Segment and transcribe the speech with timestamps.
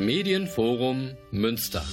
[0.00, 1.84] Medienforum Münster.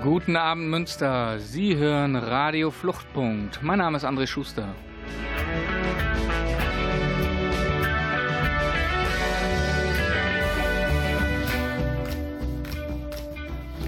[0.00, 3.60] Guten Abend Münster, Sie hören Radio Fluchtpunkt.
[3.62, 4.74] Mein Name ist André Schuster.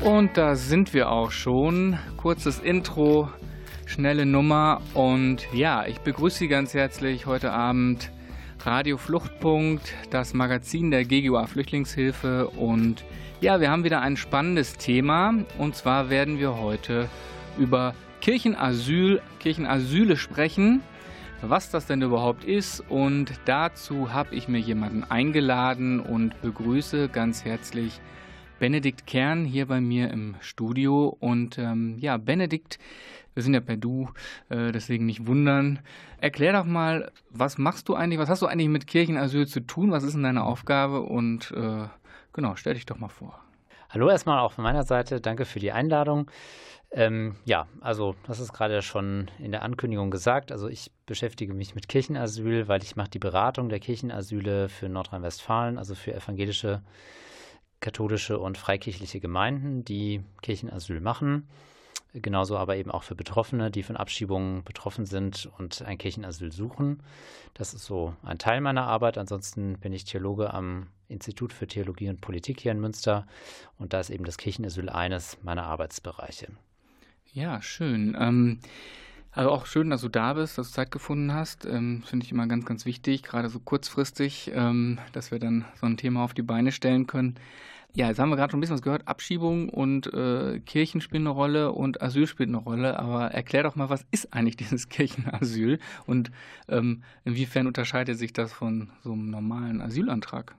[0.03, 1.99] Und da sind wir auch schon.
[2.17, 3.29] Kurzes Intro,
[3.85, 4.81] schnelle Nummer.
[4.95, 8.11] Und ja, ich begrüße Sie ganz herzlich heute Abend.
[8.61, 12.49] Radio Fluchtpunkt, das Magazin der GGUA Flüchtlingshilfe.
[12.49, 13.05] Und
[13.43, 15.35] ja, wir haben wieder ein spannendes Thema.
[15.59, 17.11] Und zwar werden wir heute
[17.59, 20.81] über Kirchenasyl, Kirchenasyle sprechen,
[21.43, 22.83] was das denn überhaupt ist.
[22.89, 28.01] Und dazu habe ich mir jemanden eingeladen und begrüße ganz herzlich
[28.61, 31.17] Benedikt Kern hier bei mir im Studio.
[31.19, 32.79] Und ähm, ja, Benedikt,
[33.35, 34.11] wir sind ja per Du,
[34.51, 35.81] äh, deswegen nicht wundern.
[36.21, 39.91] Erklär doch mal, was machst du eigentlich, was hast du eigentlich mit Kirchenasyl zu tun?
[39.91, 41.01] Was ist denn deine Aufgabe?
[41.01, 41.89] Und äh,
[42.35, 43.41] genau, stell dich doch mal vor.
[43.89, 46.31] Hallo erstmal auch von meiner Seite, danke für die Einladung.
[46.93, 50.53] Ähm, ja, also das ist gerade schon in der Ankündigung gesagt.
[50.53, 55.79] Also ich beschäftige mich mit Kirchenasyl, weil ich mache die Beratung der Kirchenasyle für Nordrhein-Westfalen,
[55.79, 56.83] also für evangelische
[57.81, 61.49] katholische und freikirchliche Gemeinden, die Kirchenasyl machen.
[62.13, 67.03] Genauso aber eben auch für Betroffene, die von Abschiebungen betroffen sind und ein Kirchenasyl suchen.
[67.55, 69.17] Das ist so ein Teil meiner Arbeit.
[69.17, 73.27] Ansonsten bin ich Theologe am Institut für Theologie und Politik hier in Münster
[73.79, 76.49] und da ist eben das Kirchenasyl eines meiner Arbeitsbereiche.
[77.33, 78.17] Ja, schön.
[78.19, 78.59] Ähm,
[79.33, 81.65] also auch schön, dass du da bist, dass du Zeit gefunden hast.
[81.65, 85.87] Ähm, Finde ich immer ganz, ganz wichtig, gerade so kurzfristig, ähm, dass wir dann so
[85.87, 87.37] ein Thema auf die Beine stellen können.
[87.93, 89.09] Ja, jetzt haben wir gerade schon ein bisschen was gehört.
[89.09, 92.99] Abschiebung und äh, Kirchen spielen eine Rolle und Asyl spielt eine Rolle.
[92.99, 96.31] Aber erklär doch mal, was ist eigentlich dieses Kirchenasyl und
[96.69, 100.55] ähm, inwiefern unterscheidet sich das von so einem normalen Asylantrag?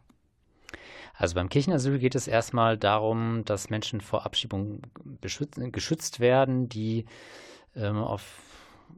[1.13, 4.81] Also beim Kirchenasyl geht es erstmal darum, dass Menschen vor Abschiebung
[5.71, 7.05] geschützt werden, die
[7.75, 8.50] ähm, auf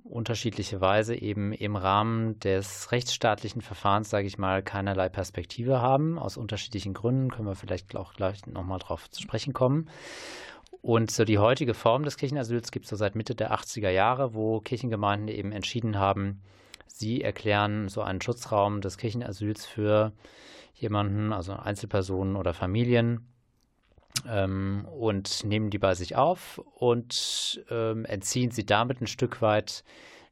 [0.03, 6.19] unterschiedliche Weise eben im Rahmen des rechtsstaatlichen Verfahrens, sage ich mal, keinerlei Perspektive haben.
[6.19, 9.89] Aus unterschiedlichen Gründen können wir vielleicht auch gleich nochmal drauf zu sprechen kommen.
[10.81, 14.33] Und so die heutige Form des Kirchenasyls gibt es so seit Mitte der 80er Jahre,
[14.33, 16.41] wo Kirchengemeinden eben entschieden haben,
[16.87, 20.11] sie erklären so einen Schutzraum des Kirchenasyls für
[20.73, 23.32] jemanden, also Einzelpersonen oder Familien,
[24.27, 29.83] ähm, und nehmen die bei sich auf und ähm, entziehen sie damit ein Stück weit,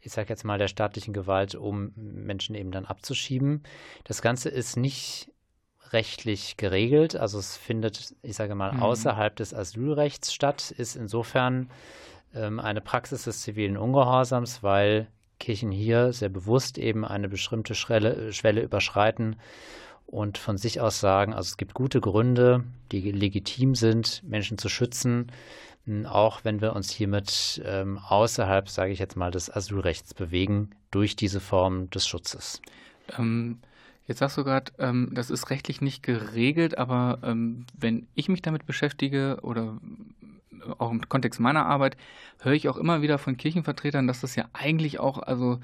[0.01, 3.63] ich sage jetzt mal, der staatlichen Gewalt, um Menschen eben dann abzuschieben.
[4.03, 5.31] Das Ganze ist nicht
[5.91, 8.83] rechtlich geregelt, also es findet, ich sage mal, mhm.
[8.83, 11.69] außerhalb des Asylrechts statt, ist insofern
[12.33, 15.07] ähm, eine Praxis des zivilen Ungehorsams, weil
[15.39, 19.37] Kirchen hier sehr bewusst eben eine bestimmte Schwelle, Schwelle überschreiten
[20.11, 24.67] und von sich aus sagen, also es gibt gute Gründe, die legitim sind, Menschen zu
[24.67, 25.31] schützen,
[26.05, 31.15] auch wenn wir uns hiermit ähm, außerhalb, sage ich jetzt mal, des Asylrechts bewegen, durch
[31.15, 32.61] diese Form des Schutzes.
[33.17, 33.59] Ähm,
[34.05, 38.41] jetzt sagst du gerade, ähm, das ist rechtlich nicht geregelt, aber ähm, wenn ich mich
[38.41, 39.77] damit beschäftige oder
[40.77, 41.97] auch im Kontext meiner Arbeit,
[42.41, 45.59] höre ich auch immer wieder von Kirchenvertretern, dass das ja eigentlich auch, also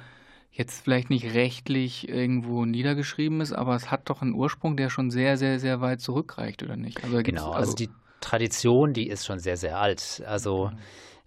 [0.57, 5.11] jetzt vielleicht nicht rechtlich irgendwo niedergeschrieben ist, aber es hat doch einen Ursprung, der schon
[5.11, 7.03] sehr, sehr, sehr weit zurückreicht, oder nicht?
[7.03, 7.89] Also genau, also, also, die
[8.21, 10.23] Tradition, die ist schon sehr, sehr alt.
[10.25, 10.71] Also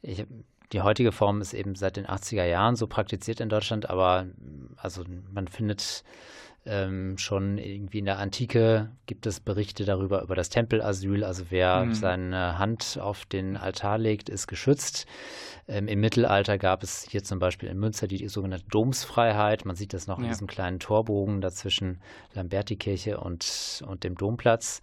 [0.03, 0.27] ich,
[0.73, 4.27] die heutige Form ist eben seit den 80er Jahren so praktiziert in Deutschland, aber
[4.77, 6.03] also man findet
[6.67, 11.25] ähm, schon irgendwie in der Antike gibt es Berichte darüber, über das Tempelasyl.
[11.25, 11.95] Also wer mhm.
[11.95, 15.07] seine Hand auf den Altar legt, ist geschützt.
[15.69, 19.65] Ähm, Im Mittelalter gab es hier zum Beispiel in Münster die, sogenannte Domsfreiheit.
[19.65, 20.25] Man sieht das noch ja.
[20.25, 22.01] in diesem kleinen Torbogen dazwischen
[22.35, 24.83] Lambertikirche und, und dem Domplatz.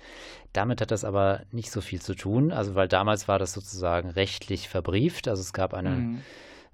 [0.54, 4.10] Damit hat das aber nicht so viel zu tun, also weil damals war das sozusagen
[4.10, 5.28] rechtlich verbrieft.
[5.28, 6.22] Also es gab eine mhm.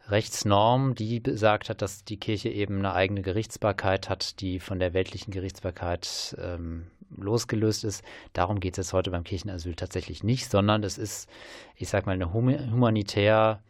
[0.07, 4.93] Rechtsnorm, die besagt hat, dass die Kirche eben eine eigene Gerichtsbarkeit hat, die von der
[4.93, 8.03] weltlichen Gerichtsbarkeit ähm, losgelöst ist.
[8.33, 11.29] Darum geht es heute beim Kirchenasyl tatsächlich nicht, sondern es ist,
[11.75, 13.61] ich sag mal, eine humanitär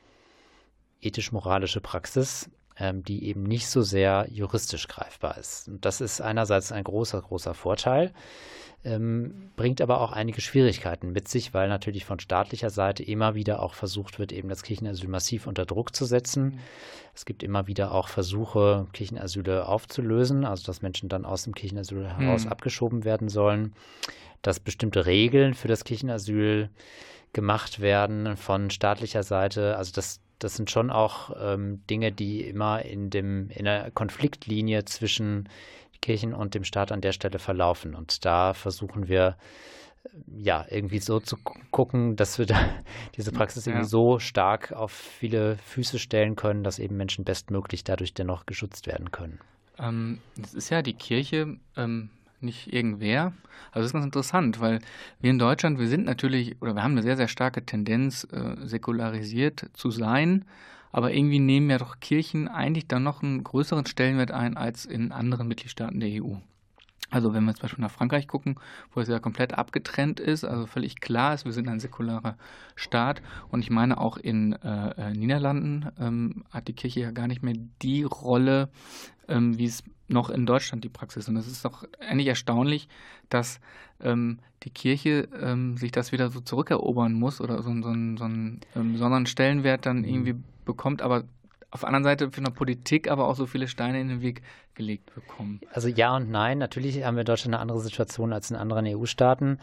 [1.01, 2.50] ethisch-moralische Praxis.
[2.77, 5.68] ähm, die eben nicht so sehr juristisch greifbar ist.
[5.68, 8.13] Und das ist einerseits ein großer, großer Vorteil,
[8.85, 13.62] ähm, bringt aber auch einige Schwierigkeiten mit sich, weil natürlich von staatlicher Seite immer wieder
[13.62, 16.44] auch versucht wird, eben das Kirchenasyl massiv unter Druck zu setzen.
[16.44, 16.59] Mhm.
[17.15, 22.07] Es gibt immer wieder auch Versuche, Kirchenasyle aufzulösen, also dass Menschen dann aus dem Kirchenasyl
[22.07, 22.51] heraus mhm.
[22.51, 23.74] abgeschoben werden sollen,
[24.41, 26.69] dass bestimmte Regeln für das Kirchenasyl
[27.31, 29.77] gemacht werden von staatlicher Seite.
[29.77, 34.83] Also das, das sind schon auch ähm, Dinge, die immer in, dem, in der Konfliktlinie
[34.85, 35.47] zwischen
[36.04, 37.96] Kirchen und dem Staat an der Stelle verlaufen.
[37.96, 39.38] Und da versuchen wir
[40.04, 40.10] äh,
[40.44, 41.38] ja irgendwie so zu
[41.72, 42.60] gucken, dass wir da
[43.18, 48.14] diese Praxis irgendwie so stark auf viele Füße stellen können, dass eben Menschen bestmöglich dadurch
[48.14, 49.40] dennoch geschützt werden können.
[49.80, 51.58] Ähm, das ist ja die Kirche.
[51.76, 52.10] Ähm
[52.44, 53.34] nicht irgendwer.
[53.72, 54.80] Also das ist ganz interessant, weil
[55.22, 58.56] wir in Deutschland, wir sind natürlich, oder wir haben eine sehr, sehr starke Tendenz, äh,
[58.68, 60.44] säkularisiert zu sein.
[60.94, 65.12] Aber irgendwie nehmen ja doch Kirchen eigentlich dann noch einen größeren Stellenwert ein als in
[65.12, 66.36] anderen Mitgliedstaaten der EU.
[67.13, 68.56] Also wenn wir zum Beispiel nach Frankreich gucken,
[68.92, 72.38] wo es ja komplett abgetrennt ist, also völlig klar ist, wir sind ein säkularer
[72.75, 73.21] Staat.
[73.50, 77.44] Und ich meine auch in äh, äh Niederlanden ähm, hat die Kirche ja gar nicht
[77.44, 78.69] mehr die Rolle,
[79.27, 81.25] ähm, wie es noch in Deutschland die Praxis.
[81.25, 81.30] ist.
[81.30, 82.89] Und es ist doch eigentlich erstaunlich,
[83.30, 83.59] dass
[84.01, 88.62] ähm, die Kirche ähm, sich das wieder so zurückerobern muss oder so, so, so einen
[88.74, 90.36] besonderen Stellenwert dann irgendwie
[90.66, 91.25] bekommt, aber
[91.74, 94.44] auf der anderen Seite für eine Politik aber auch so viele Steine in den Weg
[94.75, 95.62] gelegt bekommen.
[95.72, 96.58] Also ja und nein.
[96.58, 99.60] Natürlich haben wir in Deutschland eine andere Situation als in anderen EU-Staaten.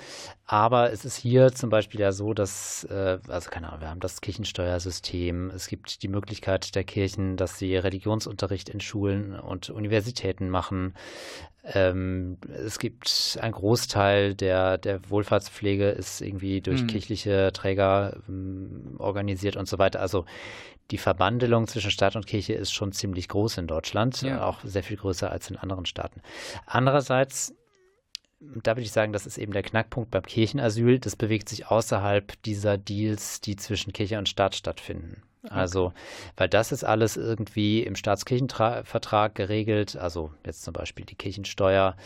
[0.46, 4.00] Aber es ist hier zum Beispiel ja so, dass, äh, also keine Ahnung, wir haben
[4.00, 5.50] das Kirchensteuersystem.
[5.50, 10.94] Es gibt die Möglichkeit der Kirchen, dass sie Religionsunterricht in Schulen und Universitäten machen.
[11.62, 16.86] Ähm, es gibt ein Großteil der, der Wohlfahrtspflege ist irgendwie durch hm.
[16.86, 20.00] kirchliche Träger ähm, organisiert und so weiter.
[20.00, 20.24] Also
[20.90, 24.44] die Verbandelung zwischen Staat und Kirche ist schon ziemlich groß in Deutschland, ja.
[24.44, 26.22] auch sehr viel größer als in anderen Staaten.
[26.66, 27.54] Andererseits,
[28.40, 32.40] da würde ich sagen, das ist eben der Knackpunkt beim Kirchenasyl, das bewegt sich außerhalb
[32.42, 35.22] dieser Deals, die zwischen Kirche und Staat stattfinden.
[35.48, 35.94] Also,
[36.36, 39.96] weil das ist alles irgendwie im Staatskirchenvertrag geregelt.
[39.96, 41.96] Also jetzt zum Beispiel die Kirchensteuer.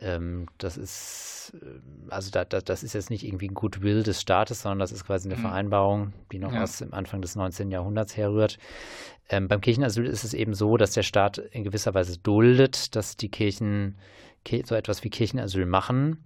[0.00, 4.20] Ähm, das ist, äh, also da, da, das ist jetzt nicht irgendwie ein Goodwill des
[4.20, 5.42] Staates, sondern das ist quasi eine mhm.
[5.42, 6.62] Vereinbarung, die noch ja.
[6.62, 7.72] aus dem Anfang des 19.
[7.72, 8.58] Jahrhunderts herrührt.
[9.28, 13.16] Ähm, beim Kirchenasyl ist es eben so, dass der Staat in gewisser Weise duldet, dass
[13.16, 13.96] die Kirchen
[14.64, 16.24] so etwas wie Kirchenasyl machen.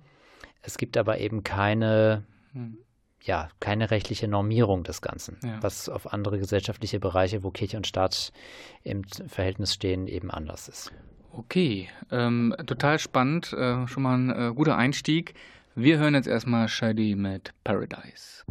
[0.62, 2.78] Es gibt aber eben keine mhm
[3.22, 5.62] ja, keine rechtliche Normierung des Ganzen, ja.
[5.62, 8.32] was auf andere gesellschaftliche Bereiche, wo Kirche und Staat
[8.82, 10.92] im Verhältnis stehen, eben anders ist.
[11.32, 15.34] Okay, ähm, total spannend, äh, schon mal ein äh, guter Einstieg.
[15.76, 18.44] Wir hören jetzt erstmal Shady mit Paradise.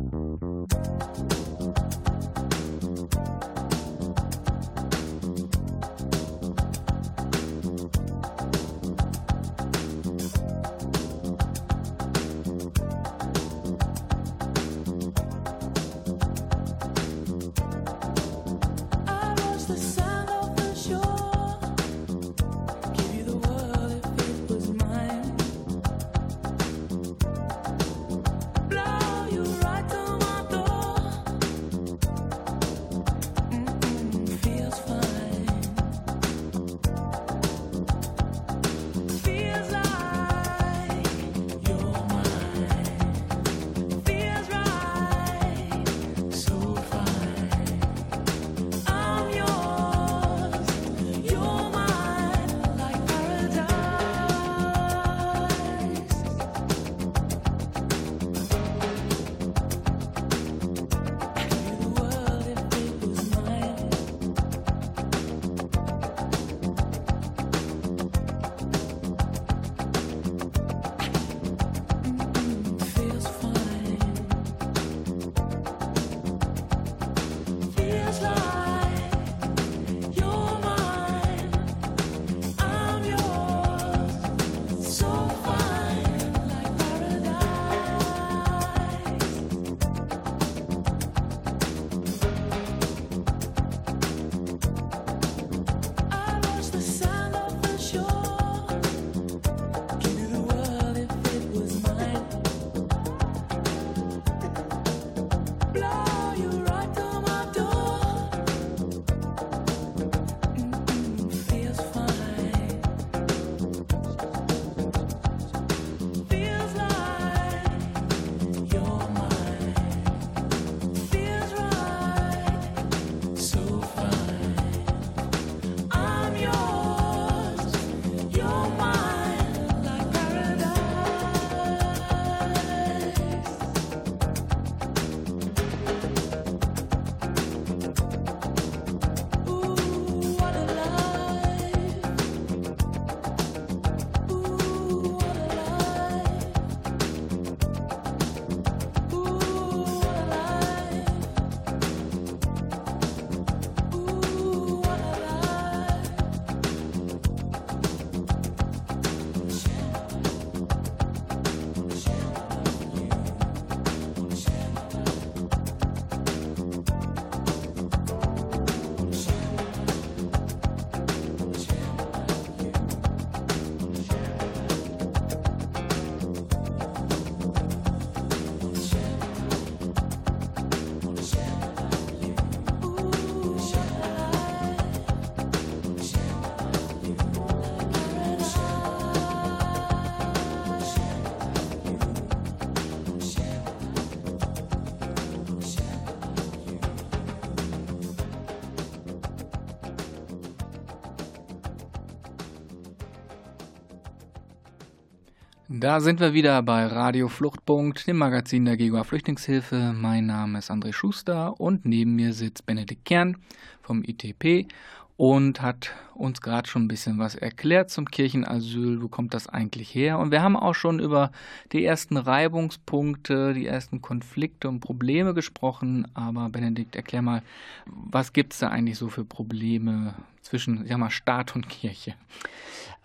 [205.82, 209.94] Da sind wir wieder bei Radio Fluchtpunkt, dem Magazin der GEGUA Flüchtlingshilfe.
[209.96, 213.38] Mein Name ist André Schuster und neben mir sitzt Benedikt Kern
[213.82, 214.68] vom ITP
[215.16, 219.02] und hat uns gerade schon ein bisschen was erklärt zum Kirchenasyl.
[219.02, 220.20] Wo kommt das eigentlich her?
[220.20, 221.32] Und wir haben auch schon über
[221.72, 226.10] die ersten Reibungspunkte, die ersten Konflikte und Probleme gesprochen.
[226.14, 227.42] Aber Benedikt, erklär mal,
[227.86, 232.16] was gibt es da eigentlich so für Probleme zwischen sag mal, Staat und Kirche?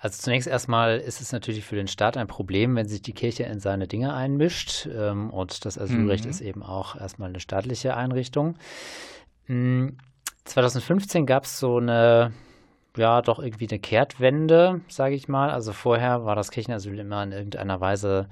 [0.05, 3.45] Also zunächst erstmal ist es natürlich für den Staat ein Problem, wenn sich die Kirche
[3.45, 4.87] in seine Dinge einmischt.
[4.95, 6.31] Ähm, und das Asylrecht mhm.
[6.31, 8.57] ist eben auch erstmal eine staatliche Einrichtung.
[9.49, 12.35] 2015 gab es so eine,
[12.99, 15.49] ja, doch irgendwie eine Kehrtwende, sage ich mal.
[15.49, 18.29] Also vorher war das Kirchenasyl immer in irgendeiner Weise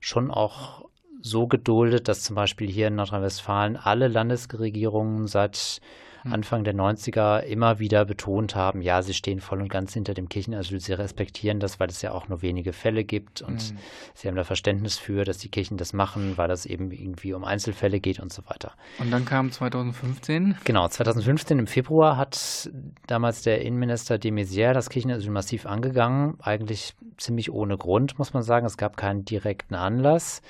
[0.00, 0.86] schon auch
[1.20, 5.82] so geduldet, dass zum Beispiel hier in Nordrhein-Westfalen alle Landesregierungen seit.
[6.24, 10.28] Anfang der 90er immer wieder betont haben, ja, sie stehen voll und ganz hinter dem
[10.28, 13.78] Kirchenasyl, sie respektieren das, weil es ja auch nur wenige Fälle gibt und mhm.
[14.14, 17.44] sie haben da Verständnis für, dass die Kirchen das machen, weil das eben irgendwie um
[17.44, 18.72] Einzelfälle geht und so weiter.
[18.98, 20.56] Und dann kam 2015?
[20.64, 22.70] Genau, 2015 im Februar hat
[23.06, 28.42] damals der Innenminister de Maizière das Kirchenasyl massiv angegangen, eigentlich ziemlich ohne Grund, muss man
[28.42, 28.66] sagen.
[28.66, 30.42] Es gab keinen direkten Anlass.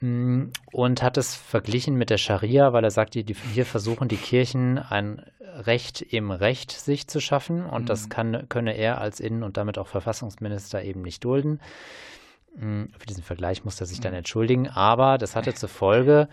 [0.00, 4.78] Mm, und hat es verglichen mit der Scharia, weil er sagte, hier versuchen die Kirchen
[4.78, 7.86] ein Recht im Recht sich zu schaffen und mhm.
[7.86, 11.60] das kann, könne er als Innen- und damit auch Verfassungsminister eben nicht dulden.
[12.56, 14.18] Mm, für diesen Vergleich musste er sich dann mhm.
[14.18, 16.28] entschuldigen, aber das hatte zur Folge,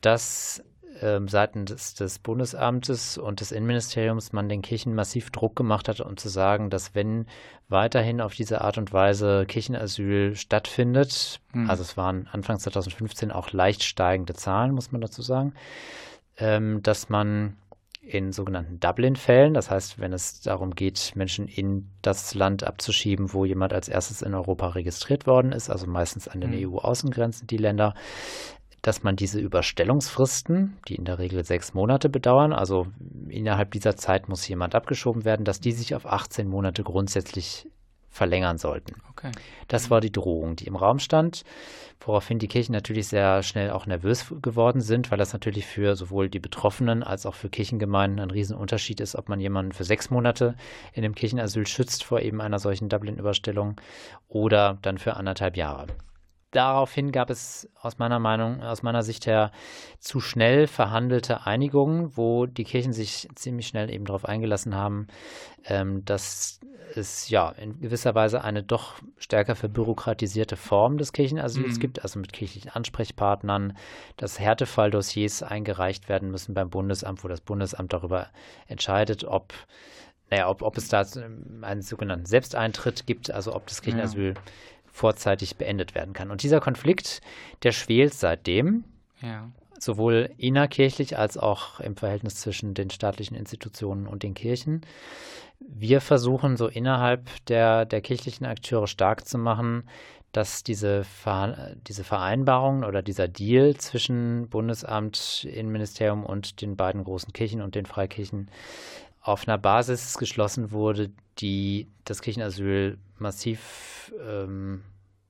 [0.00, 0.62] dass
[1.00, 6.16] ähm, seitens des Bundesamtes und des Innenministeriums man den Kirchen massiv Druck gemacht hat, um
[6.16, 7.26] zu sagen, dass wenn
[7.68, 11.70] weiterhin auf diese Art und Weise Kirchenasyl stattfindet, mhm.
[11.70, 15.54] also es waren Anfang 2015 auch leicht steigende Zahlen, muss man dazu sagen,
[16.36, 17.56] ähm, dass man
[18.02, 23.44] in sogenannten Dublin-Fällen, das heißt, wenn es darum geht, Menschen in das Land abzuschieben, wo
[23.44, 26.74] jemand als erstes in Europa registriert worden ist, also meistens an den mhm.
[26.74, 27.94] EU-Außengrenzen die Länder,
[28.82, 32.86] dass man diese Überstellungsfristen, die in der Regel sechs Monate bedauern, also
[33.28, 37.66] innerhalb dieser Zeit muss jemand abgeschoben werden, dass die sich auf 18 Monate grundsätzlich
[38.10, 38.94] verlängern sollten.
[39.10, 39.30] Okay.
[39.68, 41.44] Das war die Drohung, die im Raum stand,
[42.00, 46.28] woraufhin die Kirchen natürlich sehr schnell auch nervös geworden sind, weil das natürlich für sowohl
[46.28, 50.56] die Betroffenen als auch für Kirchengemeinden ein Riesenunterschied ist, ob man jemanden für sechs Monate
[50.92, 53.76] in dem Kirchenasyl schützt vor eben einer solchen Dublin-Überstellung
[54.28, 55.86] oder dann für anderthalb Jahre
[56.50, 59.52] daraufhin gab es aus meiner Meinung, aus meiner Sicht her
[59.98, 65.06] zu schnell verhandelte Einigungen, wo die Kirchen sich ziemlich schnell eben darauf eingelassen haben,
[65.64, 66.60] ähm, dass
[66.96, 71.80] es ja in gewisser Weise eine doch stärker verbürokratisierte Form des Kirchenasyls mhm.
[71.80, 73.76] gibt, also mit kirchlichen Ansprechpartnern,
[74.16, 78.26] dass Härtefalldossiers eingereicht werden müssen beim Bundesamt, wo das Bundesamt darüber
[78.66, 79.52] entscheidet, ob
[80.32, 81.04] naja, ob, ob es da
[81.62, 84.42] einen sogenannten Selbsteintritt gibt, also ob das Kirchenasyl ja
[84.92, 86.30] vorzeitig beendet werden kann.
[86.30, 87.20] Und dieser Konflikt,
[87.62, 88.84] der schwelt seitdem,
[89.22, 89.48] ja.
[89.78, 94.82] sowohl innerkirchlich als auch im Verhältnis zwischen den staatlichen Institutionen und den Kirchen.
[95.58, 99.84] Wir versuchen so innerhalb der, der kirchlichen Akteure stark zu machen,
[100.32, 101.04] dass diese,
[101.88, 107.86] diese Vereinbarung oder dieser Deal zwischen Bundesamt, Innenministerium und den beiden großen Kirchen und den
[107.86, 108.48] Freikirchen
[109.20, 114.82] auf einer Basis geschlossen wurde, die das Kirchenasyl massiv ähm,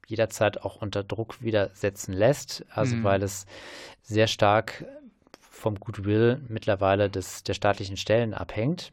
[0.06, 2.64] jederzeit auch unter Druck wieder setzen lässt.
[2.70, 3.04] Also mhm.
[3.04, 3.46] weil es
[4.02, 4.84] sehr stark
[5.40, 8.92] vom Goodwill mittlerweile des, der staatlichen Stellen abhängt.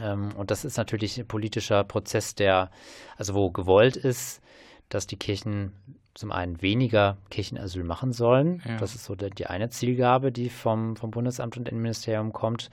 [0.00, 2.70] Ähm, und das ist natürlich ein politischer Prozess, der,
[3.16, 4.40] also wo gewollt ist,
[4.88, 5.72] dass die Kirchen
[6.14, 8.60] zum einen weniger Kirchenasyl machen sollen.
[8.66, 8.78] Ja.
[8.78, 12.70] Das ist so die, die eine Zielgabe, die vom, vom Bundesamt und Innenministerium kommt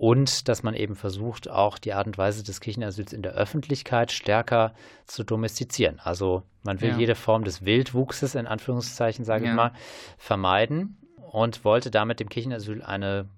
[0.00, 4.12] und dass man eben versucht, auch die Art und Weise des Kirchenasyls in der Öffentlichkeit
[4.12, 4.72] stärker
[5.04, 6.00] zu domestizieren.
[6.02, 6.96] Also man will ja.
[6.96, 9.50] jede Form des Wildwuchses, in Anführungszeichen sage ja.
[9.50, 9.72] ich mal,
[10.16, 10.96] vermeiden
[11.30, 13.28] und wollte damit dem Kirchenasyl eine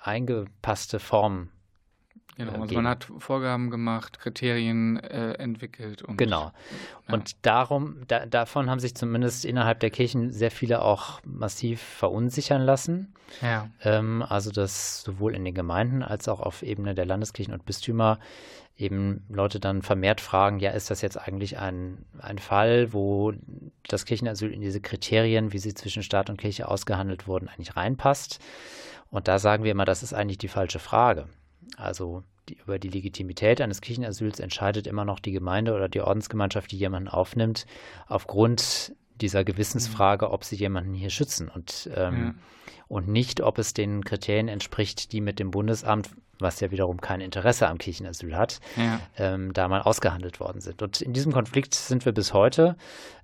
[0.00, 1.48] eingepasste Form
[2.36, 6.02] Genau, also man hat Vorgaben gemacht, Kriterien äh, entwickelt.
[6.02, 6.52] Und, genau.
[7.08, 7.14] Ja.
[7.14, 12.62] Und darum, da, davon haben sich zumindest innerhalb der Kirchen sehr viele auch massiv verunsichern
[12.62, 13.12] lassen.
[13.42, 13.68] Ja.
[13.82, 18.18] Ähm, also dass sowohl in den Gemeinden als auch auf Ebene der Landeskirchen und Bistümer
[18.78, 23.34] eben Leute dann vermehrt fragen, ja, ist das jetzt eigentlich ein, ein Fall, wo
[23.86, 28.40] das Kirchenasyl in diese Kriterien, wie sie zwischen Staat und Kirche ausgehandelt wurden, eigentlich reinpasst?
[29.10, 31.28] Und da sagen wir immer, das ist eigentlich die falsche Frage.
[31.76, 36.70] Also die, über die Legitimität eines Kirchenasyls entscheidet immer noch die Gemeinde oder die Ordensgemeinschaft,
[36.72, 37.66] die jemanden aufnimmt,
[38.08, 42.34] aufgrund dieser Gewissensfrage, ob sie jemanden hier schützen und, ähm, ja.
[42.88, 46.10] und nicht, ob es den Kriterien entspricht, die mit dem Bundesamt
[46.42, 49.00] was ja wiederum kein Interesse am Kirchenasyl hat, ja.
[49.16, 50.82] ähm, da mal ausgehandelt worden sind.
[50.82, 52.76] Und in diesem Konflikt sind wir bis heute,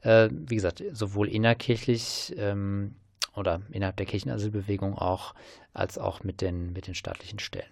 [0.03, 2.95] äh, wie gesagt, sowohl innerkirchlich ähm,
[3.35, 5.35] oder innerhalb der Kirchenasylbewegung auch,
[5.75, 7.69] als auch mit den, mit den staatlichen Stellen.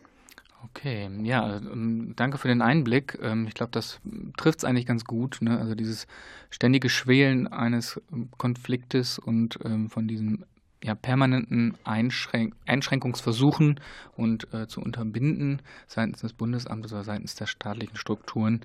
[0.71, 3.19] Okay, ja, ähm, danke für den Einblick.
[3.23, 4.01] Ähm, ich glaube, das
[4.37, 5.39] trifft es eigentlich ganz gut.
[5.41, 5.59] Ne?
[5.59, 6.07] Also dieses
[6.51, 9.59] ständige Schwelen eines ähm, Konfliktes und
[9.89, 10.45] von diesem
[10.87, 13.81] ja, permanenten Einschränk Einschränkungsversuchen
[14.17, 18.61] und äh, zu unterbinden seitens des Bundesamtes oder seitens der staatlichen Strukturen.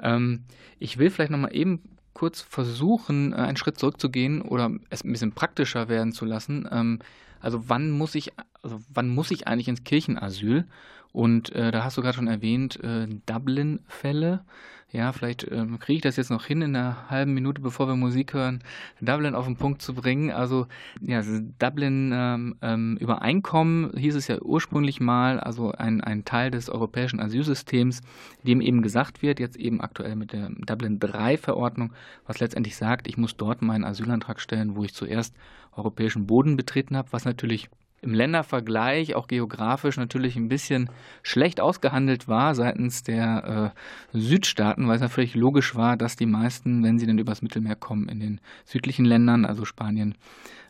[0.00, 0.44] Ähm,
[0.78, 1.80] ich will vielleicht nochmal eben
[2.12, 6.68] kurz versuchen, äh, einen Schritt zurückzugehen oder es ein bisschen praktischer werden zu lassen.
[6.70, 6.98] Ähm,
[7.40, 10.66] also wann muss ich, also wann muss ich eigentlich ins Kirchenasyl?
[11.12, 14.44] Und äh, da hast du gerade schon erwähnt, äh, Dublin-Fälle.
[14.92, 17.94] Ja, vielleicht ähm, kriege ich das jetzt noch hin, in einer halben Minute, bevor wir
[17.94, 18.58] Musik hören,
[19.00, 20.32] Dublin auf den Punkt zu bringen.
[20.32, 20.66] Also,
[21.00, 21.22] ja,
[21.60, 28.00] Dublin-Übereinkommen ähm, ähm hieß es ja ursprünglich mal, also ein, ein Teil des europäischen Asylsystems,
[28.44, 31.92] dem eben gesagt wird, jetzt eben aktuell mit der Dublin-3-Verordnung,
[32.26, 35.36] was letztendlich sagt, ich muss dort meinen Asylantrag stellen, wo ich zuerst
[35.76, 37.70] europäischen Boden betreten habe, was natürlich
[38.02, 40.88] im Ländervergleich, auch geografisch natürlich ein bisschen
[41.22, 43.72] schlecht ausgehandelt war seitens der
[44.12, 47.76] äh, Südstaaten, weil es natürlich logisch war, dass die meisten, wenn sie dann übers Mittelmeer
[47.76, 50.14] kommen, in den südlichen Ländern, also Spanien,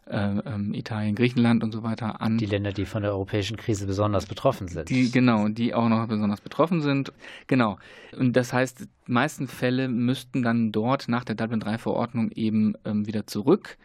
[0.07, 2.37] äh, ähm, Italien, Griechenland und so weiter an.
[2.37, 4.89] Die Länder, die von der europäischen Krise besonders betroffen sind.
[4.89, 7.13] Die, genau, die auch noch besonders betroffen sind.
[7.47, 7.79] Genau.
[8.19, 13.07] Und das heißt, die meisten Fälle müssten dann dort nach der Dublin III-Verordnung eben ähm,
[13.07, 13.79] wieder zurück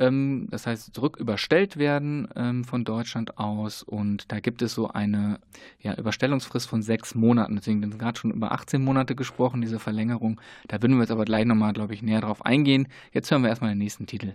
[0.00, 3.82] ähm, das heißt zurück überstellt werden ähm, von Deutschland aus.
[3.82, 5.38] Und da gibt es so eine
[5.80, 7.56] ja, Überstellungsfrist von sechs Monaten.
[7.56, 10.40] Deswegen sind gerade schon über 18 Monate gesprochen, diese Verlängerung.
[10.66, 12.88] Da würden wir jetzt aber gleich nochmal, glaube ich, näher drauf eingehen.
[13.12, 14.34] Jetzt hören wir erstmal den nächsten Titel.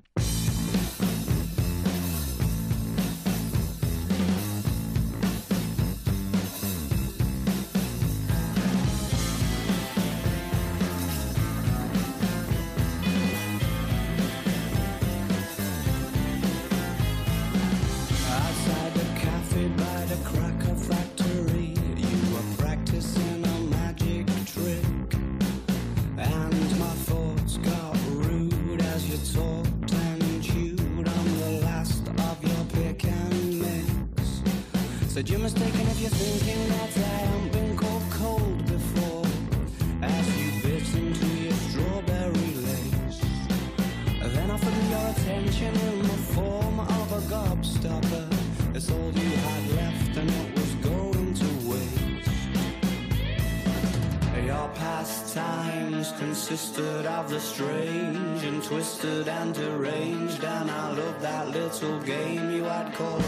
[56.45, 60.43] Consisted of the strange and twisted and deranged.
[60.43, 63.23] And I loved that little game you had called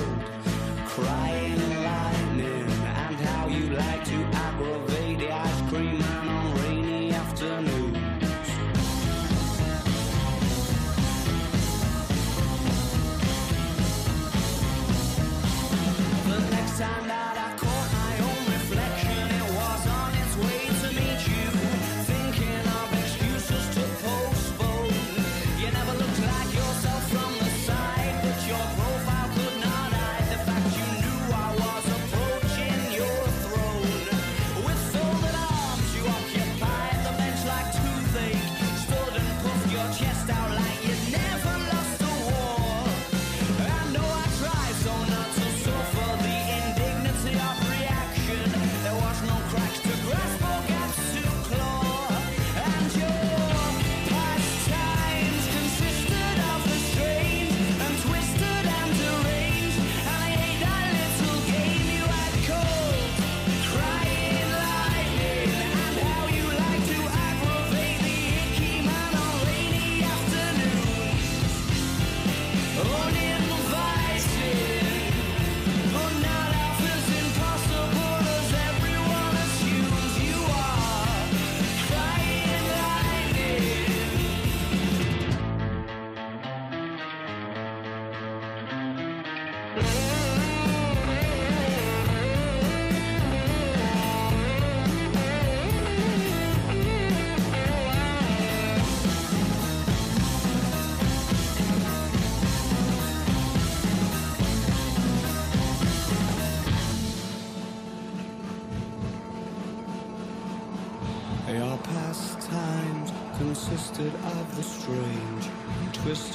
[0.86, 2.70] Crying Lightning,
[3.04, 4.87] and how you like to aggravate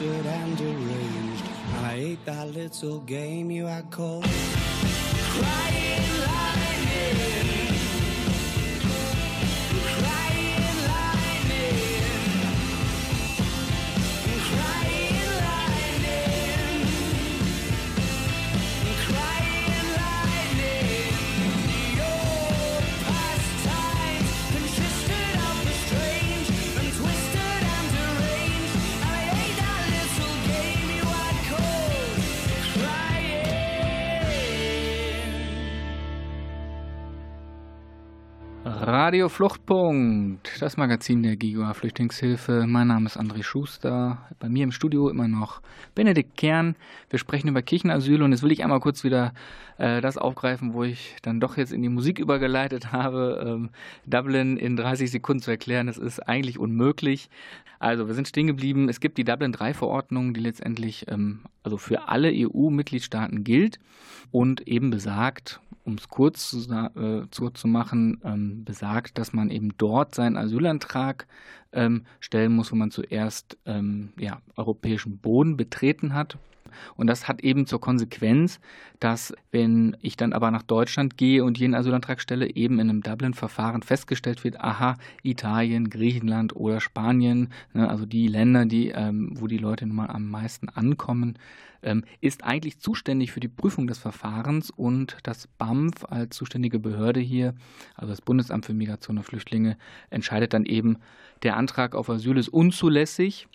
[0.03, 1.45] twisted and deranged.
[1.77, 5.93] And I ate that little game you had called Crying.
[39.13, 42.65] Radio Fluchtpunkt, das Magazin der GIGA Flüchtlingshilfe.
[42.67, 44.27] Mein Name ist André Schuster.
[44.41, 45.61] Bei mir im Studio immer noch
[45.95, 46.77] Benedikt Kern.
[47.11, 49.35] Wir sprechen über Kirchenasyl und jetzt will ich einmal kurz wieder
[49.77, 53.45] äh, das aufgreifen, wo ich dann doch jetzt in die Musik übergeleitet habe.
[53.47, 53.69] Ähm,
[54.07, 57.29] Dublin in 30 Sekunden zu erklären, das ist eigentlich unmöglich.
[57.81, 58.89] Also wir sind stehen geblieben.
[58.89, 63.79] Es gibt die Dublin 3 Verordnung, die letztendlich ähm, also für alle EU-Mitgliedstaaten gilt
[64.31, 69.77] und eben besagt, um es kurz zu, äh, zu machen, ähm, besagt, dass man eben
[69.79, 71.27] dort seinen Asylantrag
[71.73, 76.39] ähm, stellen muss, wo man zuerst ähm, ja, europäischen Boden betreten hat.
[76.97, 78.61] Und das hat eben zur Konsequenz,
[79.01, 83.03] dass wenn ich dann aber nach Deutschland gehe und jeden Asylantrag stelle, eben in einem
[83.03, 89.47] Dublin-Verfahren festgestellt wird, aha, Italien, Griechenland oder Spanien, ne, also die Länder, die, ähm, wo
[89.47, 91.39] die Leute nun mal am meisten ankommen,
[91.83, 97.21] ähm, ist eigentlich zuständig für die Prüfung des Verfahrens und das BAMF als zuständige Behörde
[97.21, 97.55] hier,
[97.95, 99.77] also das Bundesamt für Migration und Flüchtlinge,
[100.11, 100.99] entscheidet dann eben,
[101.43, 103.49] der Antrag auf Asyl ist unzulässig.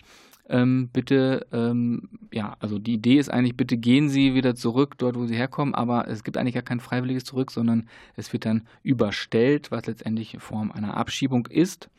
[0.48, 5.16] Ähm, bitte, ähm, ja, also die Idee ist eigentlich, bitte gehen Sie wieder zurück dort,
[5.16, 8.66] wo Sie herkommen, aber es gibt eigentlich gar kein freiwilliges Zurück, sondern es wird dann
[8.82, 11.90] überstellt, was letztendlich Form einer Abschiebung ist.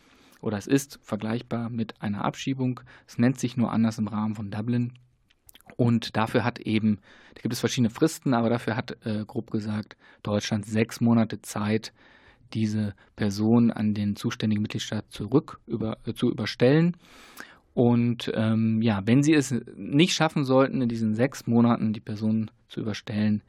[0.41, 2.79] Oder es ist vergleichbar mit einer Abschiebung.
[3.07, 4.93] Es nennt sich nur anders im Rahmen von Dublin.
[5.75, 6.99] Und dafür hat eben,
[7.35, 11.93] da gibt es verschiedene Fristen, aber dafür hat, äh, grob gesagt, Deutschland sechs Monate Zeit,
[12.53, 16.97] diese Person an den zuständigen Mitgliedstaat zurück über, äh, zu überstellen.
[17.73, 22.51] Und ähm, ja, wenn Sie es nicht schaffen sollten, in diesen sechs Monaten die Person
[22.67, 23.41] zu überstellen,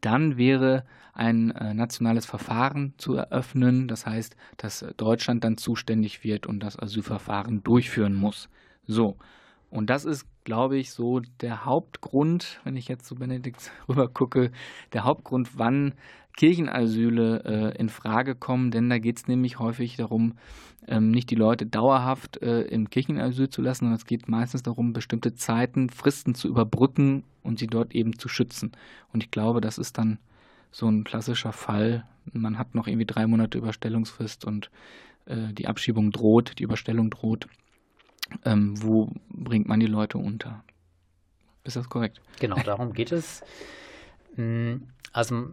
[0.00, 3.88] dann wäre ein äh, nationales Verfahren zu eröffnen.
[3.88, 8.48] Das heißt, dass Deutschland dann zuständig wird und das Asylverfahren durchführen muss.
[8.86, 9.16] So.
[9.70, 14.52] Und das ist, glaube ich, so der Hauptgrund, wenn ich jetzt zu Benedikt rüber gucke,
[14.92, 15.94] der Hauptgrund, wann
[16.38, 20.34] Kirchenasyle äh, in Frage kommen, denn da geht es nämlich häufig darum,
[20.86, 24.92] ähm, nicht die Leute dauerhaft äh, im Kirchenasyl zu lassen, sondern es geht meistens darum,
[24.92, 28.70] bestimmte Zeiten, Fristen zu überbrücken und sie dort eben zu schützen.
[29.12, 30.18] Und ich glaube, das ist dann
[30.70, 32.06] so ein klassischer Fall.
[32.32, 34.70] Man hat noch irgendwie drei Monate Überstellungsfrist und
[35.26, 37.48] äh, die Abschiebung droht, die Überstellung droht.
[38.44, 40.62] Ähm, wo bringt man die Leute unter?
[41.64, 42.20] Ist das korrekt?
[42.38, 43.42] Genau, darum geht es.
[45.12, 45.48] Also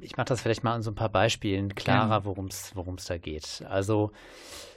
[0.00, 3.64] ich mache das vielleicht mal an so ein paar Beispielen klarer, worum es da geht.
[3.68, 4.12] Also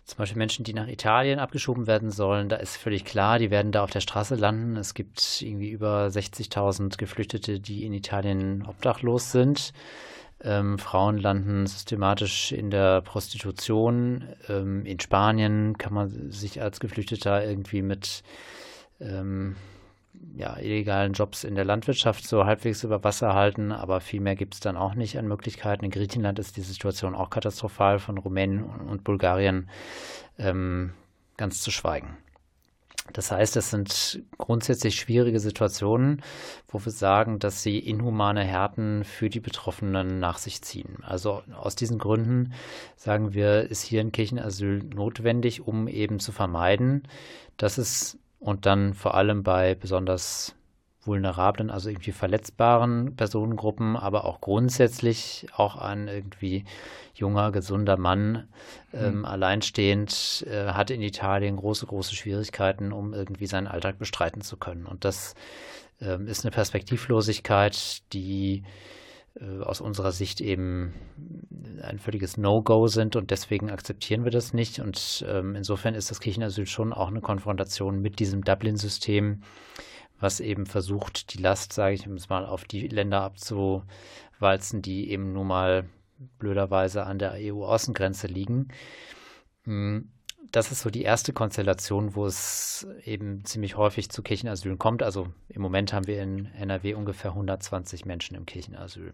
[0.06, 3.72] zum Beispiel Menschen, die nach Italien abgeschoben werden sollen, da ist völlig klar, die werden
[3.72, 4.76] da auf der Straße landen.
[4.76, 9.72] Es gibt irgendwie über 60.000 Geflüchtete, die in Italien obdachlos sind.
[10.44, 14.26] Ähm, Frauen landen systematisch in der Prostitution.
[14.50, 18.24] Ähm, in Spanien kann man sich als Geflüchteter irgendwie mit
[19.00, 19.56] ähm,
[20.36, 24.56] ja, illegalen Jobs in der Landwirtschaft so halbwegs über Wasser halten, aber viel mehr gibt
[24.56, 25.86] es dann auch nicht an Möglichkeiten.
[25.86, 29.70] In Griechenland ist die Situation auch katastrophal, von Rumänien und Bulgarien
[30.38, 30.94] ähm,
[31.38, 32.18] ganz zu schweigen.
[33.12, 36.22] Das heißt, es sind grundsätzlich schwierige Situationen,
[36.70, 41.00] wo wir sagen, dass sie inhumane Härten für die Betroffenen nach sich ziehen.
[41.02, 42.54] Also aus diesen Gründen
[42.96, 47.04] sagen wir, ist hier ein Kirchenasyl notwendig, um eben zu vermeiden,
[47.58, 50.54] dass es und dann vor allem bei besonders
[51.06, 56.66] vulnerablen, also irgendwie verletzbaren Personengruppen, aber auch grundsätzlich auch ein irgendwie
[57.14, 58.48] junger, gesunder Mann,
[58.94, 59.26] ähm, mhm.
[59.26, 64.86] alleinstehend, äh, hat in Italien große, große Schwierigkeiten, um irgendwie seinen Alltag bestreiten zu können.
[64.86, 65.36] Und das
[66.02, 68.64] ähm, ist eine Perspektivlosigkeit, die
[69.42, 70.94] aus unserer Sicht eben
[71.82, 74.80] ein völliges No-Go sind und deswegen akzeptieren wir das nicht.
[74.80, 79.42] Und ähm, insofern ist das Kirchenasyl schon auch eine Konfrontation mit diesem Dublin-System,
[80.20, 85.48] was eben versucht, die Last, sage ich mal, auf die Länder abzuwalzen, die eben nun
[85.48, 85.90] mal
[86.38, 88.68] blöderweise an der EU-Außengrenze liegen.
[89.64, 90.12] Hm,
[90.54, 95.02] das ist so die erste Konstellation, wo es eben ziemlich häufig zu Kirchenasylen kommt.
[95.02, 99.14] Also im Moment haben wir in NRW ungefähr 120 Menschen im Kirchenasyl.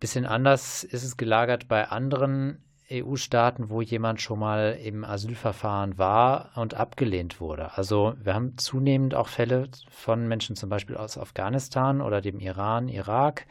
[0.00, 6.52] Bisschen anders ist es gelagert bei anderen EU-Staaten, wo jemand schon mal im Asylverfahren war
[6.56, 7.76] und abgelehnt wurde.
[7.76, 12.88] Also wir haben zunehmend auch Fälle von Menschen zum Beispiel aus Afghanistan oder dem Iran,
[12.88, 13.46] Irak,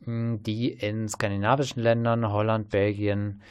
[0.00, 3.42] die in skandinavischen Ländern, Holland, Belgien,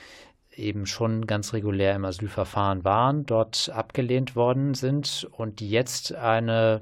[0.58, 6.82] eben schon ganz regulär im Asylverfahren waren, dort abgelehnt worden sind und die jetzt eine,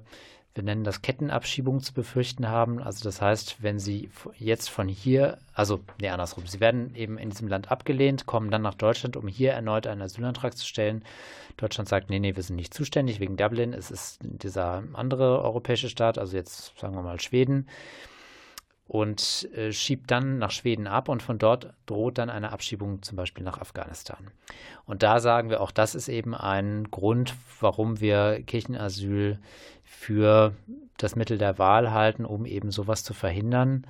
[0.54, 2.82] wir nennen das Kettenabschiebung zu befürchten haben.
[2.82, 7.30] Also das heißt, wenn sie jetzt von hier, also nee, andersrum, sie werden eben in
[7.30, 11.04] diesem Land abgelehnt, kommen dann nach Deutschland, um hier erneut einen Asylantrag zu stellen.
[11.58, 13.74] Deutschland sagt, nee, nee, wir sind nicht zuständig wegen Dublin.
[13.74, 17.68] Es ist dieser andere europäische Staat, also jetzt sagen wir mal Schweden
[18.88, 23.16] und äh, schiebt dann nach Schweden ab und von dort droht dann eine Abschiebung zum
[23.16, 24.28] Beispiel nach Afghanistan.
[24.86, 29.40] Und da sagen wir auch, das ist eben ein Grund, warum wir Kirchenasyl
[29.84, 30.54] für
[30.98, 33.88] das Mittel der Wahl halten, um eben sowas zu verhindern,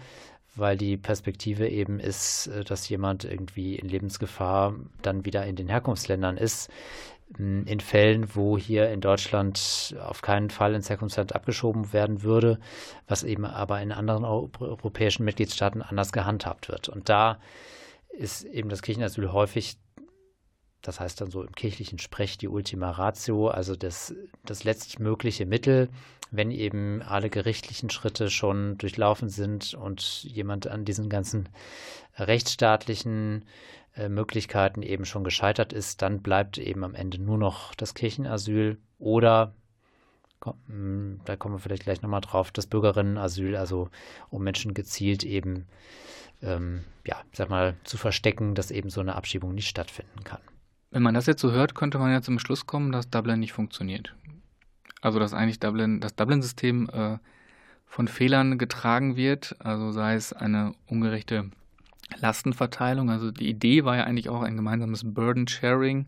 [0.56, 5.68] weil die Perspektive eben ist, äh, dass jemand irgendwie in Lebensgefahr dann wieder in den
[5.68, 6.70] Herkunftsländern ist.
[7.38, 12.60] In Fällen, wo hier in Deutschland auf keinen Fall ins Herkunftsland abgeschoben werden würde,
[13.08, 16.88] was eben aber in anderen europäischen Mitgliedstaaten anders gehandhabt wird.
[16.88, 17.40] Und da
[18.10, 19.78] ist eben das Kirchenasyl häufig
[20.88, 25.90] das heißt dann so im kirchlichen Sprech die Ultima Ratio, also das, das letztmögliche Mittel,
[26.32, 31.50] wenn eben alle gerichtlichen Schritte schon durchlaufen sind und jemand an diesen ganzen
[32.18, 33.46] rechtsstaatlichen
[33.96, 38.78] äh, Möglichkeiten eben schon gescheitert ist, dann bleibt eben am Ende nur noch das Kirchenasyl
[39.00, 39.54] oder
[40.68, 43.90] hm, da kommen wir vielleicht gleich nochmal drauf, das Bürgerinnenasyl, also
[44.30, 45.68] um Menschen gezielt eben,
[46.42, 50.42] ähm, ja, sag mal, zu verstecken, dass eben so eine Abschiebung nicht stattfinden kann.
[50.92, 53.54] Wenn man das jetzt so hört, könnte man ja zum Schluss kommen, dass Dublin nicht
[53.54, 54.16] funktioniert.
[55.06, 57.18] Also dass eigentlich Dublin, das Dublin-System äh,
[57.86, 61.52] von Fehlern getragen wird, also sei es eine ungerechte
[62.18, 63.12] Lastenverteilung.
[63.12, 66.08] Also die Idee war ja eigentlich auch ein gemeinsames Burden Sharing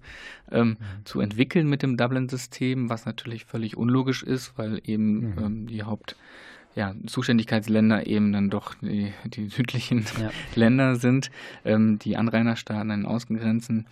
[0.51, 1.05] ähm, mhm.
[1.05, 5.35] zu entwickeln mit dem Dublin-System, was natürlich völlig unlogisch ist, weil eben mhm.
[5.37, 6.15] ähm, die Haupt
[6.77, 10.29] ja, Zuständigkeitsländer eben dann doch die, die südlichen ja.
[10.55, 11.31] Länder sind,
[11.65, 13.87] ähm, die Anrainerstaaten an den Außengrenzen.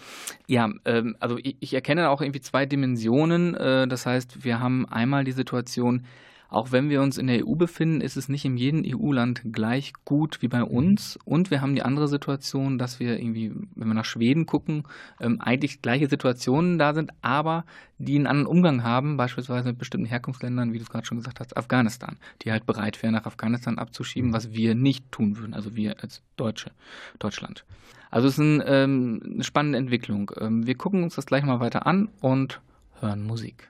[0.45, 3.55] Ja, ähm, also ich, ich, erkenne auch irgendwie zwei Dimensionen.
[3.55, 6.03] Äh, das heißt, wir haben einmal die Situation,
[6.49, 9.93] auch wenn wir uns in der EU befinden, ist es nicht in jedem EU-Land gleich
[10.05, 10.65] gut wie bei mhm.
[10.65, 11.19] uns.
[11.25, 14.83] Und wir haben die andere Situation, dass wir irgendwie, wenn wir nach Schweden gucken,
[15.19, 17.65] ähm, eigentlich gleiche Situationen da sind, aber
[17.97, 21.39] die einen anderen Umgang haben, beispielsweise mit bestimmten Herkunftsländern, wie du es gerade schon gesagt
[21.39, 25.75] hast, Afghanistan, die halt bereit wären, nach Afghanistan abzuschieben, was wir nicht tun würden, also
[25.75, 26.71] wir als Deutsche,
[27.19, 27.65] Deutschland.
[28.11, 30.31] Also es ist ein, ähm, eine spannende Entwicklung.
[30.39, 32.61] Ähm, wir gucken uns das gleich mal weiter an und
[33.01, 33.69] hören Musik.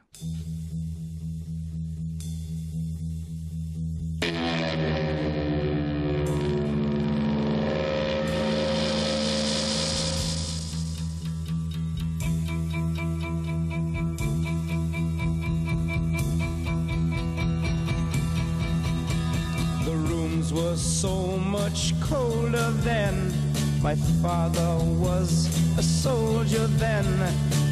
[20.56, 23.34] Were so much colder then.
[23.82, 25.48] My father was
[25.78, 27.06] a soldier then,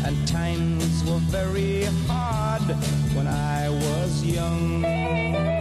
[0.06, 2.64] and times were very hard
[3.16, 5.53] when I was young.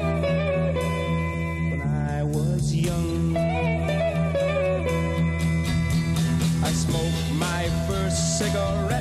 [8.43, 8.92] Cigarette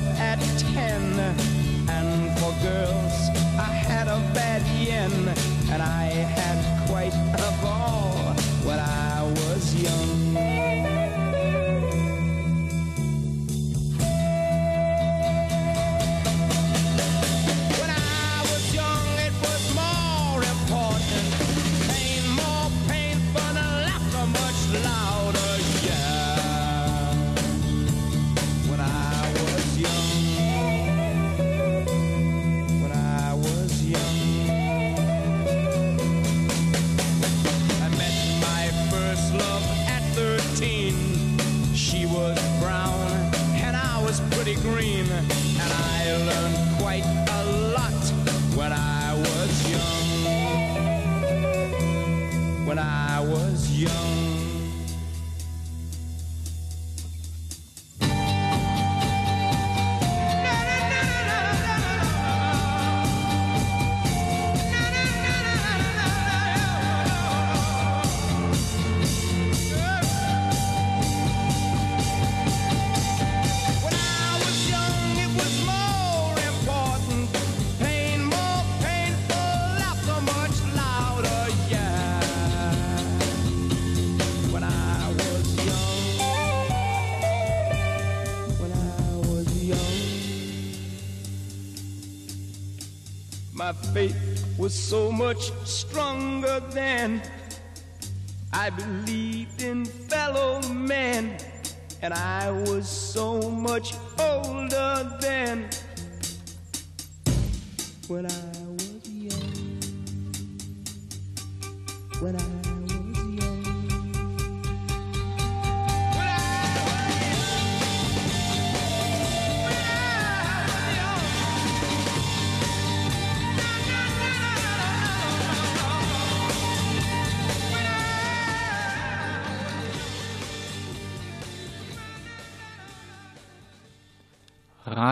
[94.56, 97.20] was so much stronger than
[98.50, 101.36] I believed in fellow men,
[102.00, 105.68] and I was so much older than
[108.08, 108.51] When I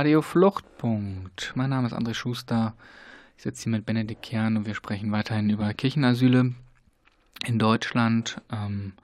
[0.01, 1.53] Radio Fluchtpunkt.
[1.57, 2.73] Mein Name ist André Schuster.
[3.37, 6.55] Ich sitze hier mit Benedikt Kern und wir sprechen weiterhin über Kirchenasyle
[7.45, 8.41] in Deutschland.
[8.51, 8.95] Ähm,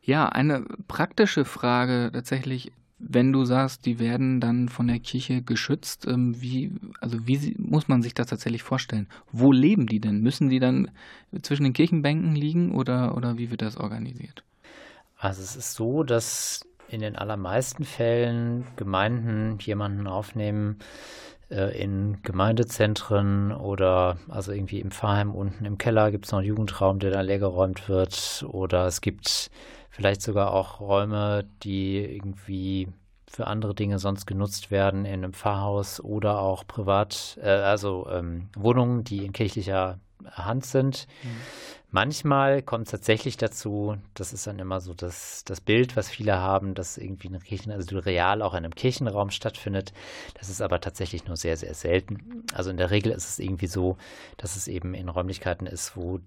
[0.00, 2.70] ja, eine praktische Frage tatsächlich,
[3.00, 6.70] wenn du sagst, die werden dann von der Kirche geschützt, ähm, wie,
[7.00, 9.08] also wie muss man sich das tatsächlich vorstellen?
[9.32, 10.20] Wo leben die denn?
[10.20, 10.88] Müssen die dann
[11.42, 14.44] zwischen den Kirchenbänken liegen oder, oder wie wird das organisiert?
[15.16, 20.78] Also es ist so, dass in den allermeisten Fällen Gemeinden jemanden aufnehmen
[21.50, 26.48] äh, in Gemeindezentren oder also irgendwie im Pfarrheim unten im Keller gibt es noch einen
[26.48, 29.50] Jugendraum, der da leergeräumt wird oder es gibt
[29.90, 32.88] vielleicht sogar auch Räume, die irgendwie
[33.30, 38.48] für andere Dinge sonst genutzt werden in einem Pfarrhaus oder auch privat, äh, also ähm,
[38.56, 39.98] Wohnungen, die in kirchlicher
[40.30, 41.06] Hand sind.
[41.22, 41.28] Mhm.
[41.90, 46.36] Manchmal kommt es tatsächlich dazu, das ist dann immer so das, das Bild, was viele
[46.36, 49.94] haben, dass irgendwie eine Kirchen, also real auch in einem Kirchenraum stattfindet.
[50.34, 52.44] Das ist aber tatsächlich nur sehr, sehr selten.
[52.52, 53.96] Also in der Regel ist es irgendwie so,
[54.36, 56.20] dass es eben in Räumlichkeiten ist, wo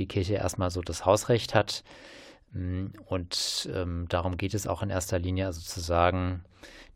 [0.00, 1.84] die Kirche erstmal so das Hausrecht hat.
[2.52, 6.44] Und ähm, darum geht es auch in erster Linie, also zu sagen,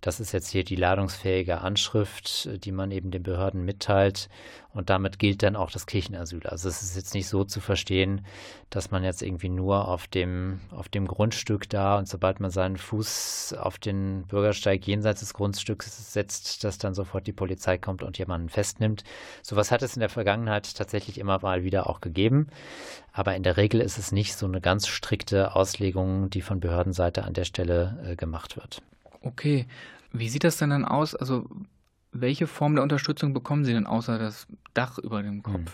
[0.00, 4.30] das ist jetzt hier die ladungsfähige Anschrift, die man eben den Behörden mitteilt.
[4.72, 6.46] Und damit gilt dann auch das Kirchenasyl.
[6.46, 8.24] Also es ist jetzt nicht so zu verstehen,
[8.70, 12.78] dass man jetzt irgendwie nur auf dem, auf dem Grundstück da und sobald man seinen
[12.78, 18.16] Fuß auf den Bürgersteig jenseits des Grundstücks setzt, dass dann sofort die Polizei kommt und
[18.16, 19.02] jemanden festnimmt.
[19.42, 22.46] Sowas hat es in der Vergangenheit tatsächlich immer mal wieder auch gegeben.
[23.12, 27.24] Aber in der Regel ist es nicht so eine ganz strikte Auslegung, die von Behördenseite
[27.24, 28.80] an der Stelle äh, gemacht wird.
[29.20, 29.66] Okay.
[30.12, 31.14] Wie sieht das denn dann aus?
[31.14, 31.48] Also,
[32.12, 35.54] welche Form der Unterstützung bekommen Sie denn außer das Dach über dem Kopf?
[35.54, 35.66] Hm.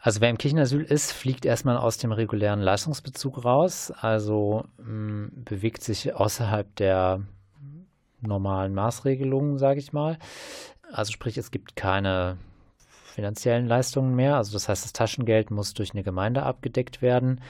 [0.00, 5.32] Also wer im Kirchenasyl ist, fliegt erstmal aus dem regulären Leistungsbezug raus, also mh, hm,
[5.34, 7.22] bewegt sich außerhalb der
[8.20, 10.18] normalen Maßregelungen, sage ich mal.
[10.92, 12.36] Also sprich, es gibt keine
[13.04, 14.36] finanziellen Leistungen mehr.
[14.36, 17.40] Also das heißt, das Taschengeld muss durch eine Gemeinde abgedeckt werden.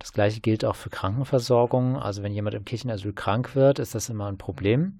[0.00, 1.96] Das gleiche gilt auch für Krankenversorgung.
[1.96, 4.98] Also wenn jemand im Kirchenasyl krank wird, ist das immer ein Problem.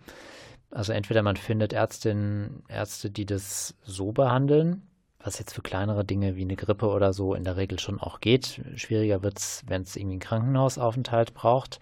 [0.71, 4.83] Also entweder man findet Ärztinnen, Ärzte, die das so behandeln,
[5.19, 8.21] was jetzt für kleinere Dinge wie eine Grippe oder so in der Regel schon auch
[8.21, 8.61] geht.
[8.77, 11.81] Schwieriger wird es, wenn es irgendwie einen Krankenhausaufenthalt braucht.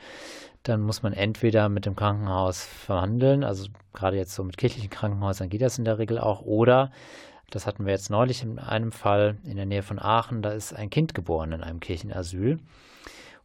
[0.62, 5.48] Dann muss man entweder mit dem Krankenhaus verhandeln, also gerade jetzt so mit kirchlichen Krankenhäusern
[5.48, 6.90] geht das in der Regel auch, oder
[7.50, 10.72] das hatten wir jetzt neulich in einem Fall in der Nähe von Aachen, da ist
[10.74, 12.58] ein Kind geboren in einem Kirchenasyl.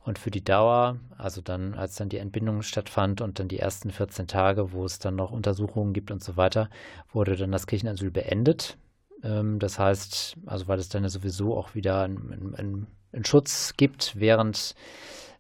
[0.06, 3.90] Und für die Dauer, also dann, als dann die Entbindung stattfand und dann die ersten
[3.90, 6.70] 14 Tage, wo es dann noch Untersuchungen gibt und so weiter,
[7.14, 8.78] wurde dann das Kirchenasyl beendet.
[9.24, 12.88] Ähm, das heißt, also weil es dann ja sowieso auch wieder einen,
[13.24, 14.76] Schutz gibt während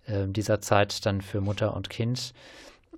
[0.05, 2.33] äh, dieser Zeit dann für Mutter und Kind.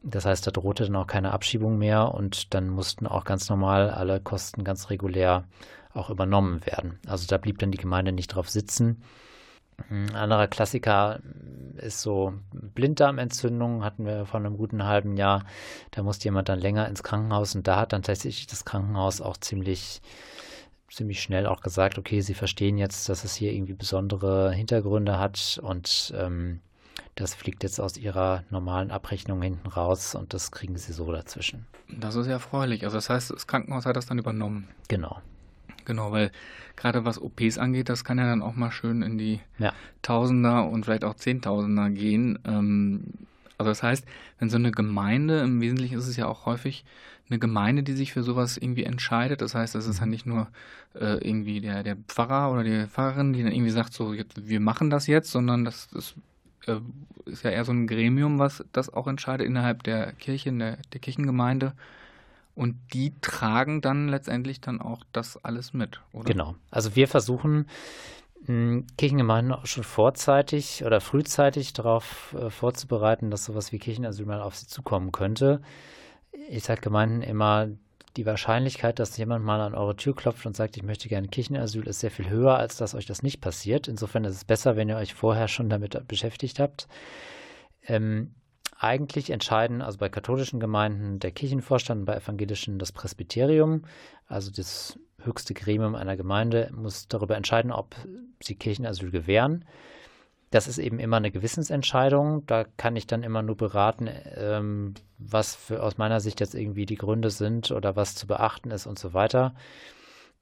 [0.03, 3.89] Das heißt, da drohte dann auch keine Abschiebung mehr und dann mussten auch ganz normal
[3.89, 5.45] alle Kosten ganz regulär
[5.93, 6.99] auch übernommen werden.
[7.07, 9.01] Also da blieb dann die Gemeinde nicht drauf sitzen.
[9.89, 11.19] Ein anderer Klassiker
[11.77, 15.43] ist so Blinddarmentzündung, hatten wir vor einem guten halben Jahr.
[15.91, 19.37] Da musste jemand dann länger ins Krankenhaus und da hat dann tatsächlich das Krankenhaus auch
[19.37, 20.01] ziemlich,
[20.89, 25.59] ziemlich schnell auch gesagt, okay, sie verstehen jetzt, dass es hier irgendwie besondere Hintergründe hat
[25.61, 26.61] und ähm,
[27.15, 31.65] das fliegt jetzt aus ihrer normalen Abrechnung hinten raus und das kriegen sie so dazwischen.
[31.87, 32.83] Das ist ja erfreulich.
[32.83, 34.67] Also das heißt, das Krankenhaus hat das dann übernommen.
[34.87, 35.21] Genau.
[35.85, 36.31] Genau, weil
[36.75, 39.73] gerade was OPs angeht, das kann ja dann auch mal schön in die ja.
[40.01, 42.39] Tausender und vielleicht auch Zehntausender gehen.
[42.45, 43.05] Ähm,
[43.57, 44.05] also das heißt,
[44.39, 46.83] wenn so eine Gemeinde, im Wesentlichen ist es ja auch häufig
[47.29, 49.41] eine Gemeinde, die sich für sowas irgendwie entscheidet.
[49.41, 50.47] Das heißt, das ist ja nicht nur
[50.93, 54.59] äh, irgendwie der, der Pfarrer oder die Pfarrerin, die dann irgendwie sagt, so, jetzt, wir
[54.59, 56.13] machen das jetzt, sondern das, das
[56.67, 56.79] äh,
[57.25, 60.99] ist ja eher so ein Gremium, was das auch entscheidet innerhalb der Kirche, der, der
[60.99, 61.73] Kirchengemeinde.
[62.55, 66.23] Und die tragen dann letztendlich dann auch das alles mit, oder?
[66.23, 66.55] Genau.
[66.71, 67.67] Also wir versuchen
[68.45, 74.41] hm, Kirchengemeinden auch schon vorzeitig oder frühzeitig darauf äh, vorzubereiten, dass sowas wie Kirchenasyl mal
[74.41, 75.61] auf sie zukommen könnte.
[76.49, 77.69] Ich sage Gemeinden immer,
[78.17, 81.87] die Wahrscheinlichkeit, dass jemand mal an eure Tür klopft und sagt, ich möchte gerne Kirchenasyl,
[81.87, 83.87] ist sehr viel höher, als dass euch das nicht passiert.
[83.87, 86.87] Insofern ist es besser, wenn ihr euch vorher schon damit beschäftigt habt.
[87.87, 88.33] Ähm,
[88.85, 93.83] eigentlich entscheiden, also bei katholischen Gemeinden der Kirchenvorstand bei evangelischen das Presbyterium,
[94.27, 97.95] also das höchste Gremium einer Gemeinde, muss darüber entscheiden, ob
[98.39, 99.65] sie Kirchenasyl gewähren.
[100.51, 102.45] Das ist eben immer eine Gewissensentscheidung.
[102.45, 106.85] Da kann ich dann immer nur beraten, ähm, was für, aus meiner Sicht jetzt irgendwie
[106.85, 109.55] die Gründe sind oder was zu beachten ist und so weiter.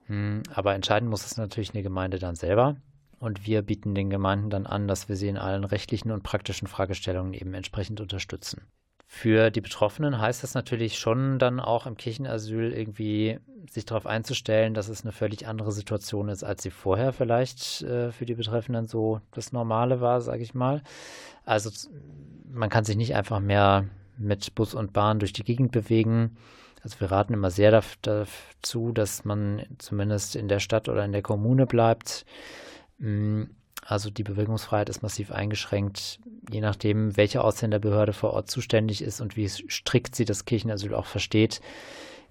[0.07, 2.75] Hm, aber entscheiden muss es natürlich eine Gemeinde dann selber.
[3.24, 6.67] Und wir bieten den Gemeinden dann an, dass wir sie in allen rechtlichen und praktischen
[6.67, 8.63] Fragestellungen eben entsprechend unterstützen.
[9.07, 13.39] Für die Betroffenen heißt das natürlich schon dann auch im Kirchenasyl irgendwie
[13.71, 18.11] sich darauf einzustellen, dass es eine völlig andere Situation ist, als sie vorher vielleicht äh,
[18.11, 20.82] für die Betreffenden so das Normale war, sage ich mal.
[21.45, 21.69] Also
[22.51, 23.86] man kann sich nicht einfach mehr
[24.17, 26.36] mit Bus und Bahn durch die Gegend bewegen.
[26.82, 31.21] Also wir raten immer sehr dazu, dass man zumindest in der Stadt oder in der
[31.21, 32.26] Kommune bleibt.
[32.99, 33.43] Mm,
[33.85, 36.19] also die Bewegungsfreiheit ist massiv eingeschränkt,
[36.49, 41.05] je nachdem, welche Ausländerbehörde vor Ort zuständig ist und wie strikt sie das Kirchenasyl auch
[41.05, 41.61] versteht,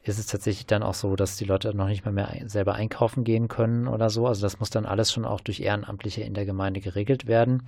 [0.03, 3.23] ist es tatsächlich dann auch so, dass die Leute noch nicht mal mehr selber einkaufen
[3.23, 4.27] gehen können oder so.
[4.27, 7.65] Also das muss dann alles schon auch durch Ehrenamtliche in der Gemeinde geregelt werden.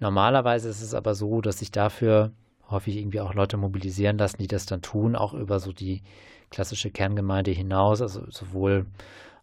[0.00, 2.32] Normalerweise ist es aber so, dass sich dafür
[2.70, 6.02] häufig irgendwie auch Leute mobilisieren lassen, die das dann tun, auch über so die
[6.50, 8.86] klassische Kerngemeinde hinaus, also sowohl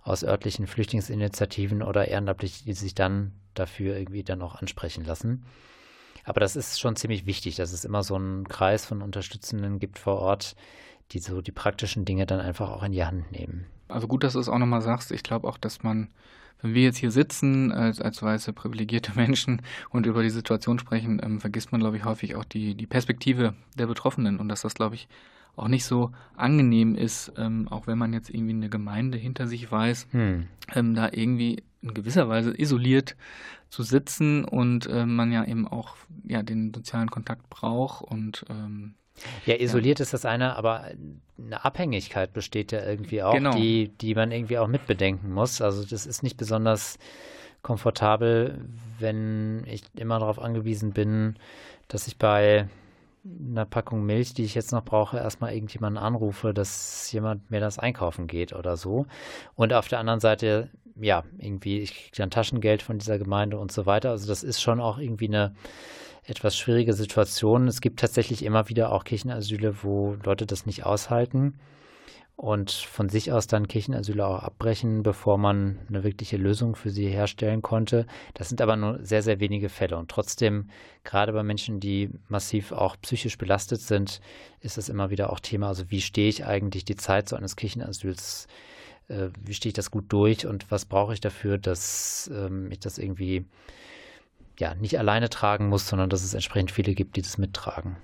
[0.04, 5.46] aus örtlichen Flüchtlingsinitiativen oder Ehrenamtliche, die sich dann dafür irgendwie dann auch ansprechen lassen.
[6.24, 10.00] Aber das ist schon ziemlich wichtig, dass es immer so einen Kreis von Unterstützenden gibt
[10.00, 10.56] vor Ort,
[11.12, 13.66] die so die praktischen Dinge dann einfach auch in die Hand nehmen.
[13.88, 15.12] Also gut, dass du es auch nochmal sagst.
[15.12, 16.10] Ich glaube auch, dass man,
[16.62, 21.20] wenn wir jetzt hier sitzen als, als weiße privilegierte Menschen und über die Situation sprechen,
[21.24, 24.74] ähm, vergisst man, glaube ich, häufig auch die, die Perspektive der Betroffenen und dass das,
[24.74, 25.08] glaube ich,
[25.56, 29.72] auch nicht so angenehm ist, ähm, auch wenn man jetzt irgendwie eine Gemeinde hinter sich
[29.72, 30.48] weiß, hm.
[30.74, 33.16] ähm, da irgendwie in gewisser Weise isoliert
[33.70, 35.96] zu sitzen und äh, man ja eben auch
[36.26, 38.96] ja den sozialen Kontakt braucht und ähm,
[39.46, 40.04] ja, isoliert ja.
[40.04, 40.86] ist das eine, aber
[41.38, 43.52] eine Abhängigkeit besteht ja irgendwie auch, genau.
[43.56, 45.62] die, die man irgendwie auch mitbedenken muss.
[45.62, 46.98] Also das ist nicht besonders
[47.62, 48.66] komfortabel,
[49.00, 51.36] wenn ich immer darauf angewiesen bin,
[51.88, 52.68] dass ich bei
[53.24, 57.78] einer Packung Milch, die ich jetzt noch brauche, erstmal irgendjemanden anrufe, dass jemand mir das
[57.78, 59.06] einkaufen geht oder so.
[59.56, 60.70] Und auf der anderen Seite,
[61.00, 64.10] ja, irgendwie, ich kriege dann Taschengeld von dieser Gemeinde und so weiter.
[64.10, 65.54] Also das ist schon auch irgendwie eine
[66.26, 67.68] etwas schwierige Situation.
[67.68, 71.60] Es gibt tatsächlich immer wieder auch Kirchenasyle, wo Leute das nicht aushalten
[72.42, 77.08] und von sich aus dann Kirchenasyle auch abbrechen, bevor man eine wirkliche Lösung für sie
[77.08, 78.08] herstellen konnte.
[78.34, 79.96] Das sind aber nur sehr, sehr wenige Fälle.
[79.96, 80.72] Und trotzdem,
[81.04, 84.22] gerade bei Menschen, die massiv auch psychisch belastet sind,
[84.60, 85.68] ist es immer wieder auch Thema.
[85.68, 88.48] Also wie stehe ich eigentlich die Zeit so eines Kirchenasyls?
[89.08, 92.80] Äh, wie stehe ich das gut durch und was brauche ich dafür, dass ähm, ich
[92.80, 93.46] das irgendwie
[94.58, 97.98] ja nicht alleine tragen muss, sondern dass es entsprechend viele gibt, die das mittragen.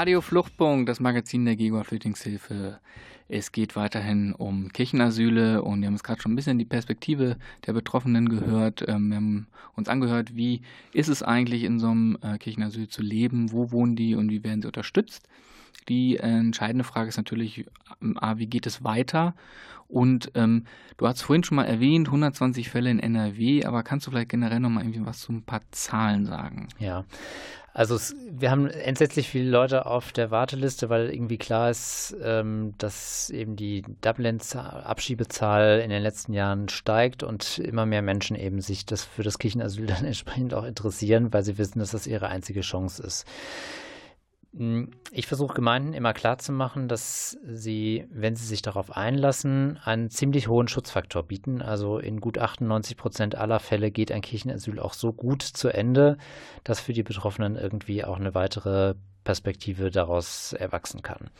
[0.00, 2.80] Radio Fluchtpunkt, das Magazin der Gegenwart Flüchtlingshilfe.
[3.28, 7.36] Es geht weiterhin um Kirchenasyle und wir haben es gerade schon ein bisschen die Perspektive
[7.66, 8.82] der Betroffenen gehört.
[8.88, 9.46] Ähm, wir haben
[9.76, 10.62] uns angehört, wie
[10.94, 14.42] ist es eigentlich in so einem äh, Kirchenasyl zu leben, wo wohnen die und wie
[14.42, 15.28] werden sie unterstützt.
[15.90, 17.66] Die äh, entscheidende Frage ist natürlich,
[18.00, 19.34] ähm, wie geht es weiter?
[19.90, 20.64] Und ähm,
[20.98, 24.60] du hast vorhin schon mal erwähnt, 120 Fälle in NRW, aber kannst du vielleicht generell
[24.60, 26.68] noch mal irgendwie was zu ein paar Zahlen sagen?
[26.78, 27.04] Ja,
[27.72, 32.74] also es, wir haben entsetzlich viele Leute auf der Warteliste, weil irgendwie klar ist, ähm,
[32.78, 38.86] dass eben die Dublin-Abschiebezahl in den letzten Jahren steigt und immer mehr Menschen eben sich
[38.86, 42.62] das für das Kirchenasyl dann entsprechend auch interessieren, weil sie wissen, dass das ihre einzige
[42.62, 43.24] Chance ist.
[44.56, 50.48] Hm, ich versuche Gemeinden immer klarzumachen, dass sie, wenn sie sich darauf einlassen, einen ziemlich
[50.48, 51.62] hohen Schutzfaktor bieten.
[51.62, 56.18] Also in gut 98 Prozent aller Fälle geht ein Kirchenasyl auch so gut zu Ende,
[56.64, 58.94] dass für die Betroffenen irgendwie auch eine weitere
[59.30, 61.30] Perspektive daraus erwachsen kann.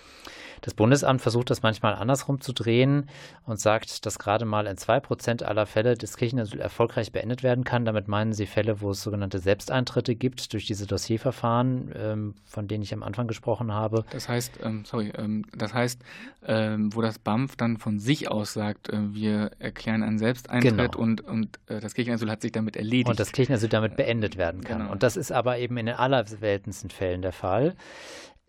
[0.61, 3.09] Das Bundesamt versucht das manchmal andersrum zu drehen
[3.47, 7.65] und sagt, dass gerade mal in zwei Prozent aller Fälle das Kirchenasyl erfolgreich beendet werden
[7.65, 7.85] kann.
[7.85, 12.83] Damit meinen sie Fälle, wo es sogenannte Selbsteintritte gibt durch diese Dossierverfahren, ähm, von denen
[12.83, 14.05] ich am Anfang gesprochen habe.
[14.11, 16.03] Das heißt, ähm, sorry, ähm, das heißt,
[16.47, 20.99] ähm, wo das BAMF dann von sich aus sagt, äh, wir erklären einen Selbsteintritt genau.
[20.99, 23.09] und, und äh, das Kirchenasyl hat sich damit erledigt.
[23.09, 24.81] Und das Kirchenasyl damit beendet werden kann.
[24.81, 24.93] Genau.
[24.93, 27.75] Und das ist aber eben in den allerseltensten Fällen der Fall.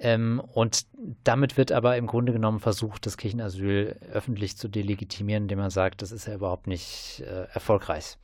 [0.01, 0.88] Ähm, und
[1.23, 6.01] damit wird aber im Grunde genommen versucht, das Kirchenasyl öffentlich zu delegitimieren, indem man sagt,
[6.01, 8.17] das ist ja überhaupt nicht äh, erfolgreich.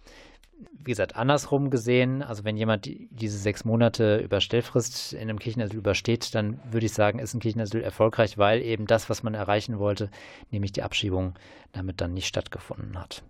[0.74, 5.78] Wie gesagt, andersrum gesehen, also wenn jemand die, diese sechs Monate Überstellfrist in einem Kirchenasyl
[5.78, 9.78] übersteht, dann würde ich sagen, ist ein Kirchenasyl erfolgreich, weil eben das, was man erreichen
[9.78, 10.10] wollte,
[10.50, 11.36] nämlich die Abschiebung,
[11.74, 13.22] damit dann nicht stattgefunden hat.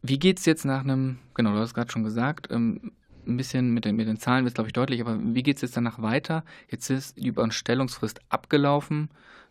[0.00, 2.92] Wie geht es jetzt nach einem, genau, du hast gerade schon gesagt, ähm,
[3.26, 5.62] ein bisschen mit den, mit den Zahlen wird glaube ich, deutlich, aber wie geht es
[5.62, 6.44] jetzt danach weiter?
[6.70, 9.10] Jetzt ist die Überstellungsfrist abgelaufen.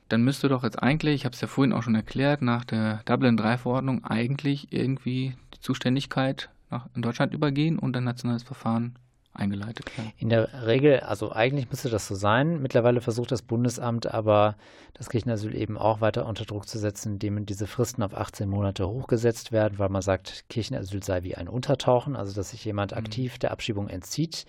[0.09, 3.01] Dann müsste doch jetzt eigentlich, ich habe es ja vorhin auch schon erklärt, nach der
[3.05, 8.95] Dublin-3-Verordnung eigentlich irgendwie die Zuständigkeit nach, in Deutschland übergehen und ein nationales Verfahren
[9.33, 10.11] eingeleitet werden.
[10.17, 12.61] In der Regel, also eigentlich müsste das so sein.
[12.61, 14.55] Mittlerweile versucht das Bundesamt aber,
[14.93, 18.87] das Kirchenasyl eben auch weiter unter Druck zu setzen, indem diese Fristen auf 18 Monate
[18.87, 22.97] hochgesetzt werden, weil man sagt, Kirchenasyl sei wie ein Untertauchen, also dass sich jemand mhm.
[22.97, 24.45] aktiv der Abschiebung entzieht.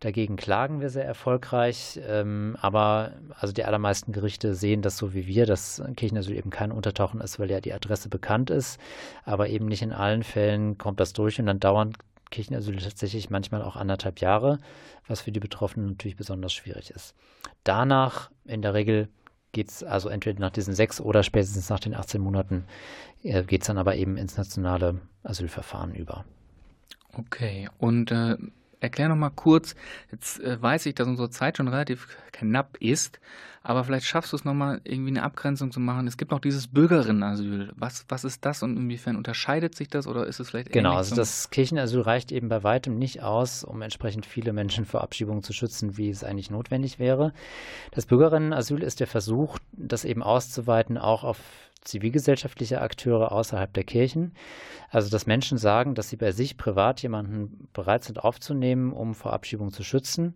[0.00, 5.26] Dagegen klagen wir sehr erfolgreich, ähm, aber also die allermeisten Gerichte sehen das so wie
[5.26, 8.78] wir, dass Kirchenasyl eben kein Untertauchen ist, weil ja die Adresse bekannt ist,
[9.24, 11.94] aber eben nicht in allen Fällen kommt das durch und dann dauern
[12.30, 14.60] Kirchenasyl tatsächlich manchmal auch anderthalb Jahre,
[15.06, 17.14] was für die Betroffenen natürlich besonders schwierig ist.
[17.64, 19.08] Danach in der Regel
[19.52, 22.66] geht es also entweder nach diesen sechs oder spätestens nach den 18 Monaten
[23.22, 26.24] äh, geht es dann aber eben ins nationale Asylverfahren über.
[27.14, 28.36] Okay, und äh,
[28.80, 29.74] erklär noch mal kurz,
[30.10, 33.20] jetzt äh, weiß ich, dass unsere Zeit schon relativ knapp ist,
[33.62, 36.06] aber vielleicht schaffst du es noch mal irgendwie eine Abgrenzung zu machen.
[36.06, 37.72] Es gibt noch dieses Bürgerinnenasyl.
[37.74, 41.16] Was, was ist das und inwiefern unterscheidet sich das oder ist es vielleicht Genau, also
[41.16, 45.52] das Kirchenasyl reicht eben bei weitem nicht aus, um entsprechend viele Menschen vor Abschiebung zu
[45.52, 47.32] schützen, wie es eigentlich notwendig wäre.
[47.90, 51.38] Das Bürgerinnenasyl ist der Versuch, das eben auszuweiten auch auf
[51.88, 54.32] zivilgesellschaftliche Akteure außerhalb der Kirchen.
[54.90, 59.32] Also dass Menschen sagen, dass sie bei sich privat jemanden bereit sind aufzunehmen, um vor
[59.32, 60.34] Abschiebung zu schützen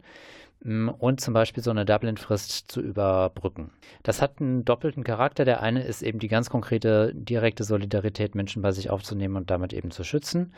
[0.63, 3.71] mm, und zum Beispiel so eine Dublin-Frist zu überbrücken.
[4.03, 5.45] Das hat einen doppelten Charakter.
[5.45, 9.73] Der eine ist eben die ganz konkrete direkte Solidarität, Menschen bei sich aufzunehmen und damit
[9.73, 10.53] eben zu schützen.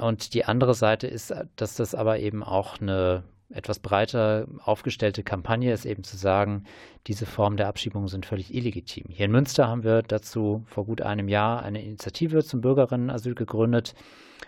[0.00, 5.72] Und die andere Seite ist, dass das aber eben auch eine etwas breiter aufgestellte Kampagne
[5.72, 6.64] ist eben zu sagen,
[7.06, 9.04] diese Formen der Abschiebung sind völlig illegitim.
[9.08, 13.94] Hier in Münster haben wir dazu vor gut einem Jahr eine Initiative zum Bürgerinnenasyl gegründet,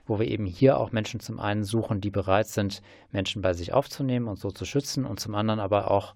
[0.06, 2.82] wo wir eben hier auch Menschen zum einen suchen, die bereit sind,
[3.12, 6.14] Menschen bei sich aufzunehmen und so zu schützen und zum anderen aber auch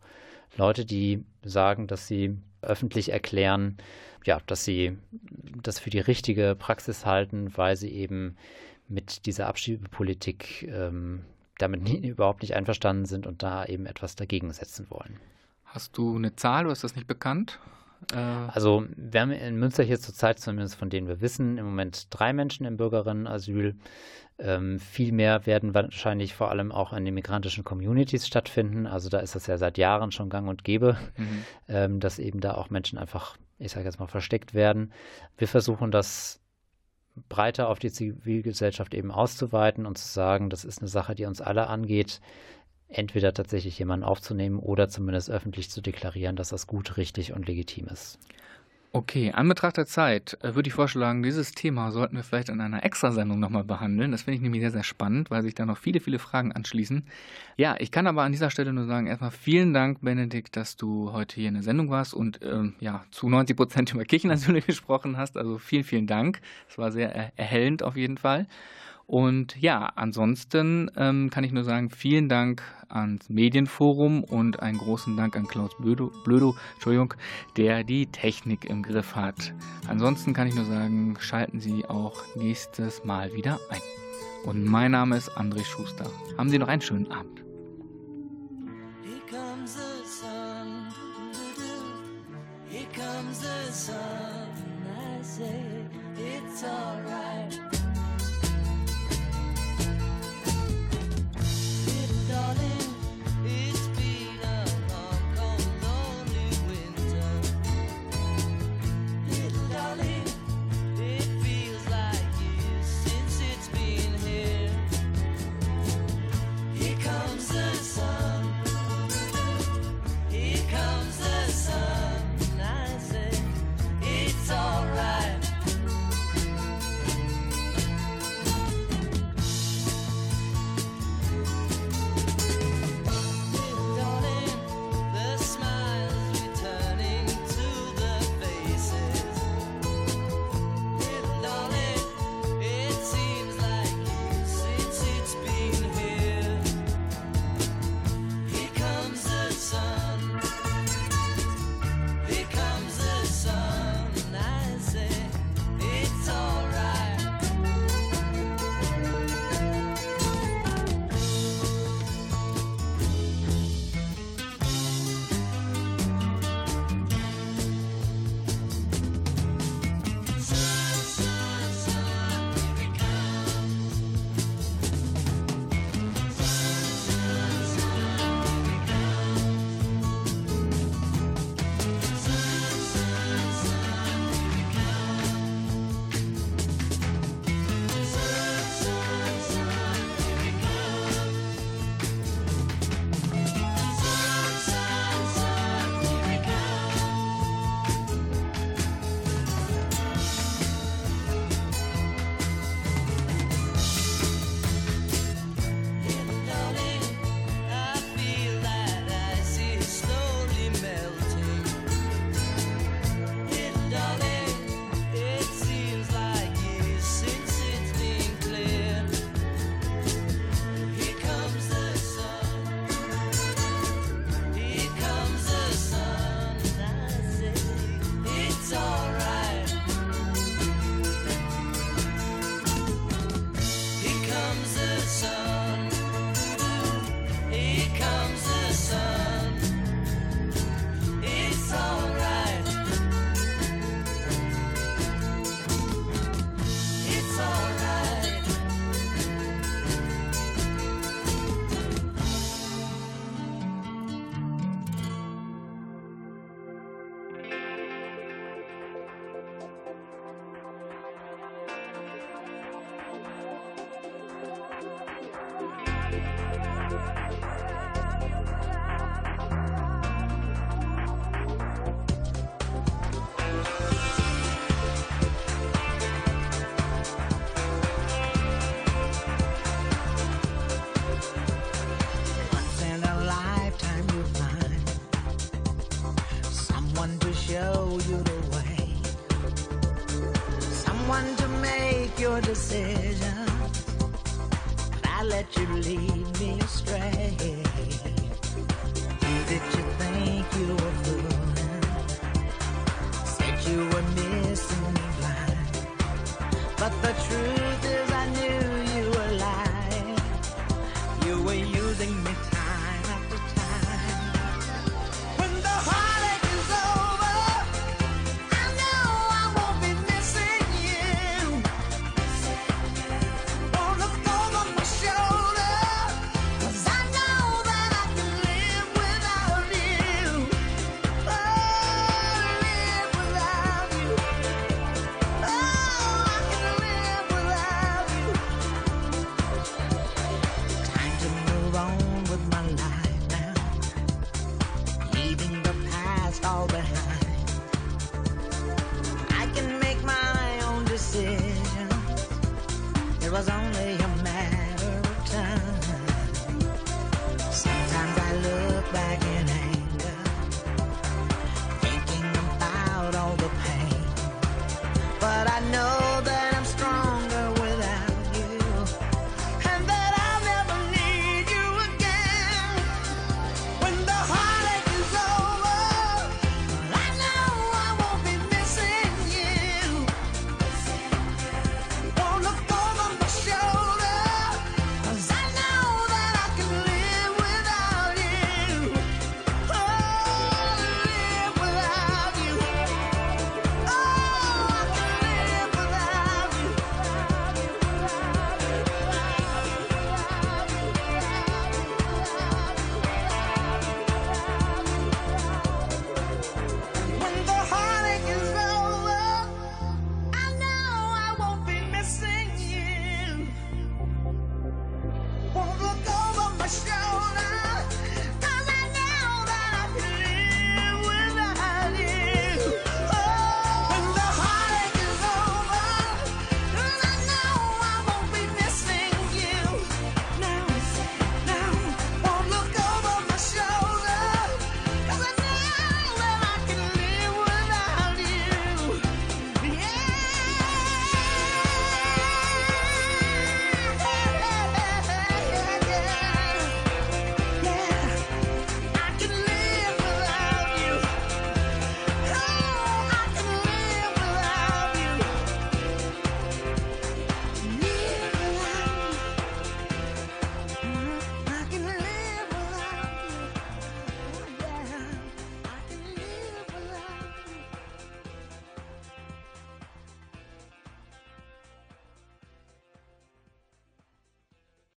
[0.56, 3.76] Leute, die sagen, dass sie öffentlich erklären,
[4.24, 4.98] ja, dass sie
[5.62, 8.36] das für die richtige Praxis halten, weil sie eben
[8.88, 11.24] mit dieser Abschiebepolitik ähm,
[11.62, 15.18] damit nie, überhaupt nicht einverstanden sind und da eben etwas dagegen setzen wollen.
[15.64, 17.58] Hast du eine Zahl oder ist das nicht bekannt?
[18.12, 22.08] Äh also wir haben in Münster hier zurzeit zumindest von denen wir wissen, im Moment
[22.10, 23.76] drei Menschen im Bürgerinnenasyl.
[24.38, 28.86] Ähm, viel mehr werden wahrscheinlich vor allem auch in den migrantischen Communities stattfinden.
[28.86, 31.44] Also da ist das ja seit Jahren schon gang und gäbe, mhm.
[31.68, 34.92] ähm, dass eben da auch Menschen einfach, ich sage jetzt mal, versteckt werden.
[35.36, 36.39] Wir versuchen das
[37.28, 41.40] breiter auf die Zivilgesellschaft eben auszuweiten und zu sagen, das ist eine Sache, die uns
[41.40, 42.20] alle angeht,
[42.88, 47.86] entweder tatsächlich jemanden aufzunehmen oder zumindest öffentlich zu deklarieren, dass das gut, richtig und legitim
[47.88, 48.18] ist.
[48.92, 52.60] Okay, an Betracht der Zeit äh, würde ich vorschlagen, dieses Thema sollten wir vielleicht in
[52.60, 54.10] einer Extrasendung nochmal behandeln.
[54.10, 57.04] Das finde ich nämlich sehr, sehr spannend, weil sich da noch viele, viele Fragen anschließen.
[57.56, 61.12] Ja, ich kann aber an dieser Stelle nur sagen, erstmal vielen Dank, Benedikt, dass du
[61.12, 65.16] heute hier in der Sendung warst und ähm, ja, zu 90 Prozent über Kirchenasyl gesprochen
[65.16, 65.36] hast.
[65.36, 66.40] Also vielen, vielen Dank.
[66.68, 68.48] Es war sehr erhellend auf jeden Fall.
[69.10, 75.16] Und ja, ansonsten ähm, kann ich nur sagen, vielen Dank ans Medienforum und einen großen
[75.16, 77.14] Dank an Klaus Blödo, Blödo Entschuldigung,
[77.56, 79.52] der die Technik im Griff hat.
[79.88, 83.80] Ansonsten kann ich nur sagen, schalten Sie auch nächstes Mal wieder ein.
[84.44, 86.08] Und mein Name ist André Schuster.
[86.38, 87.42] Haben Sie noch einen schönen Abend.
[89.28, 90.90] Comes the sun.
[93.72, 93.96] Sun.
[94.98, 95.88] I say
[96.18, 97.29] it's alright.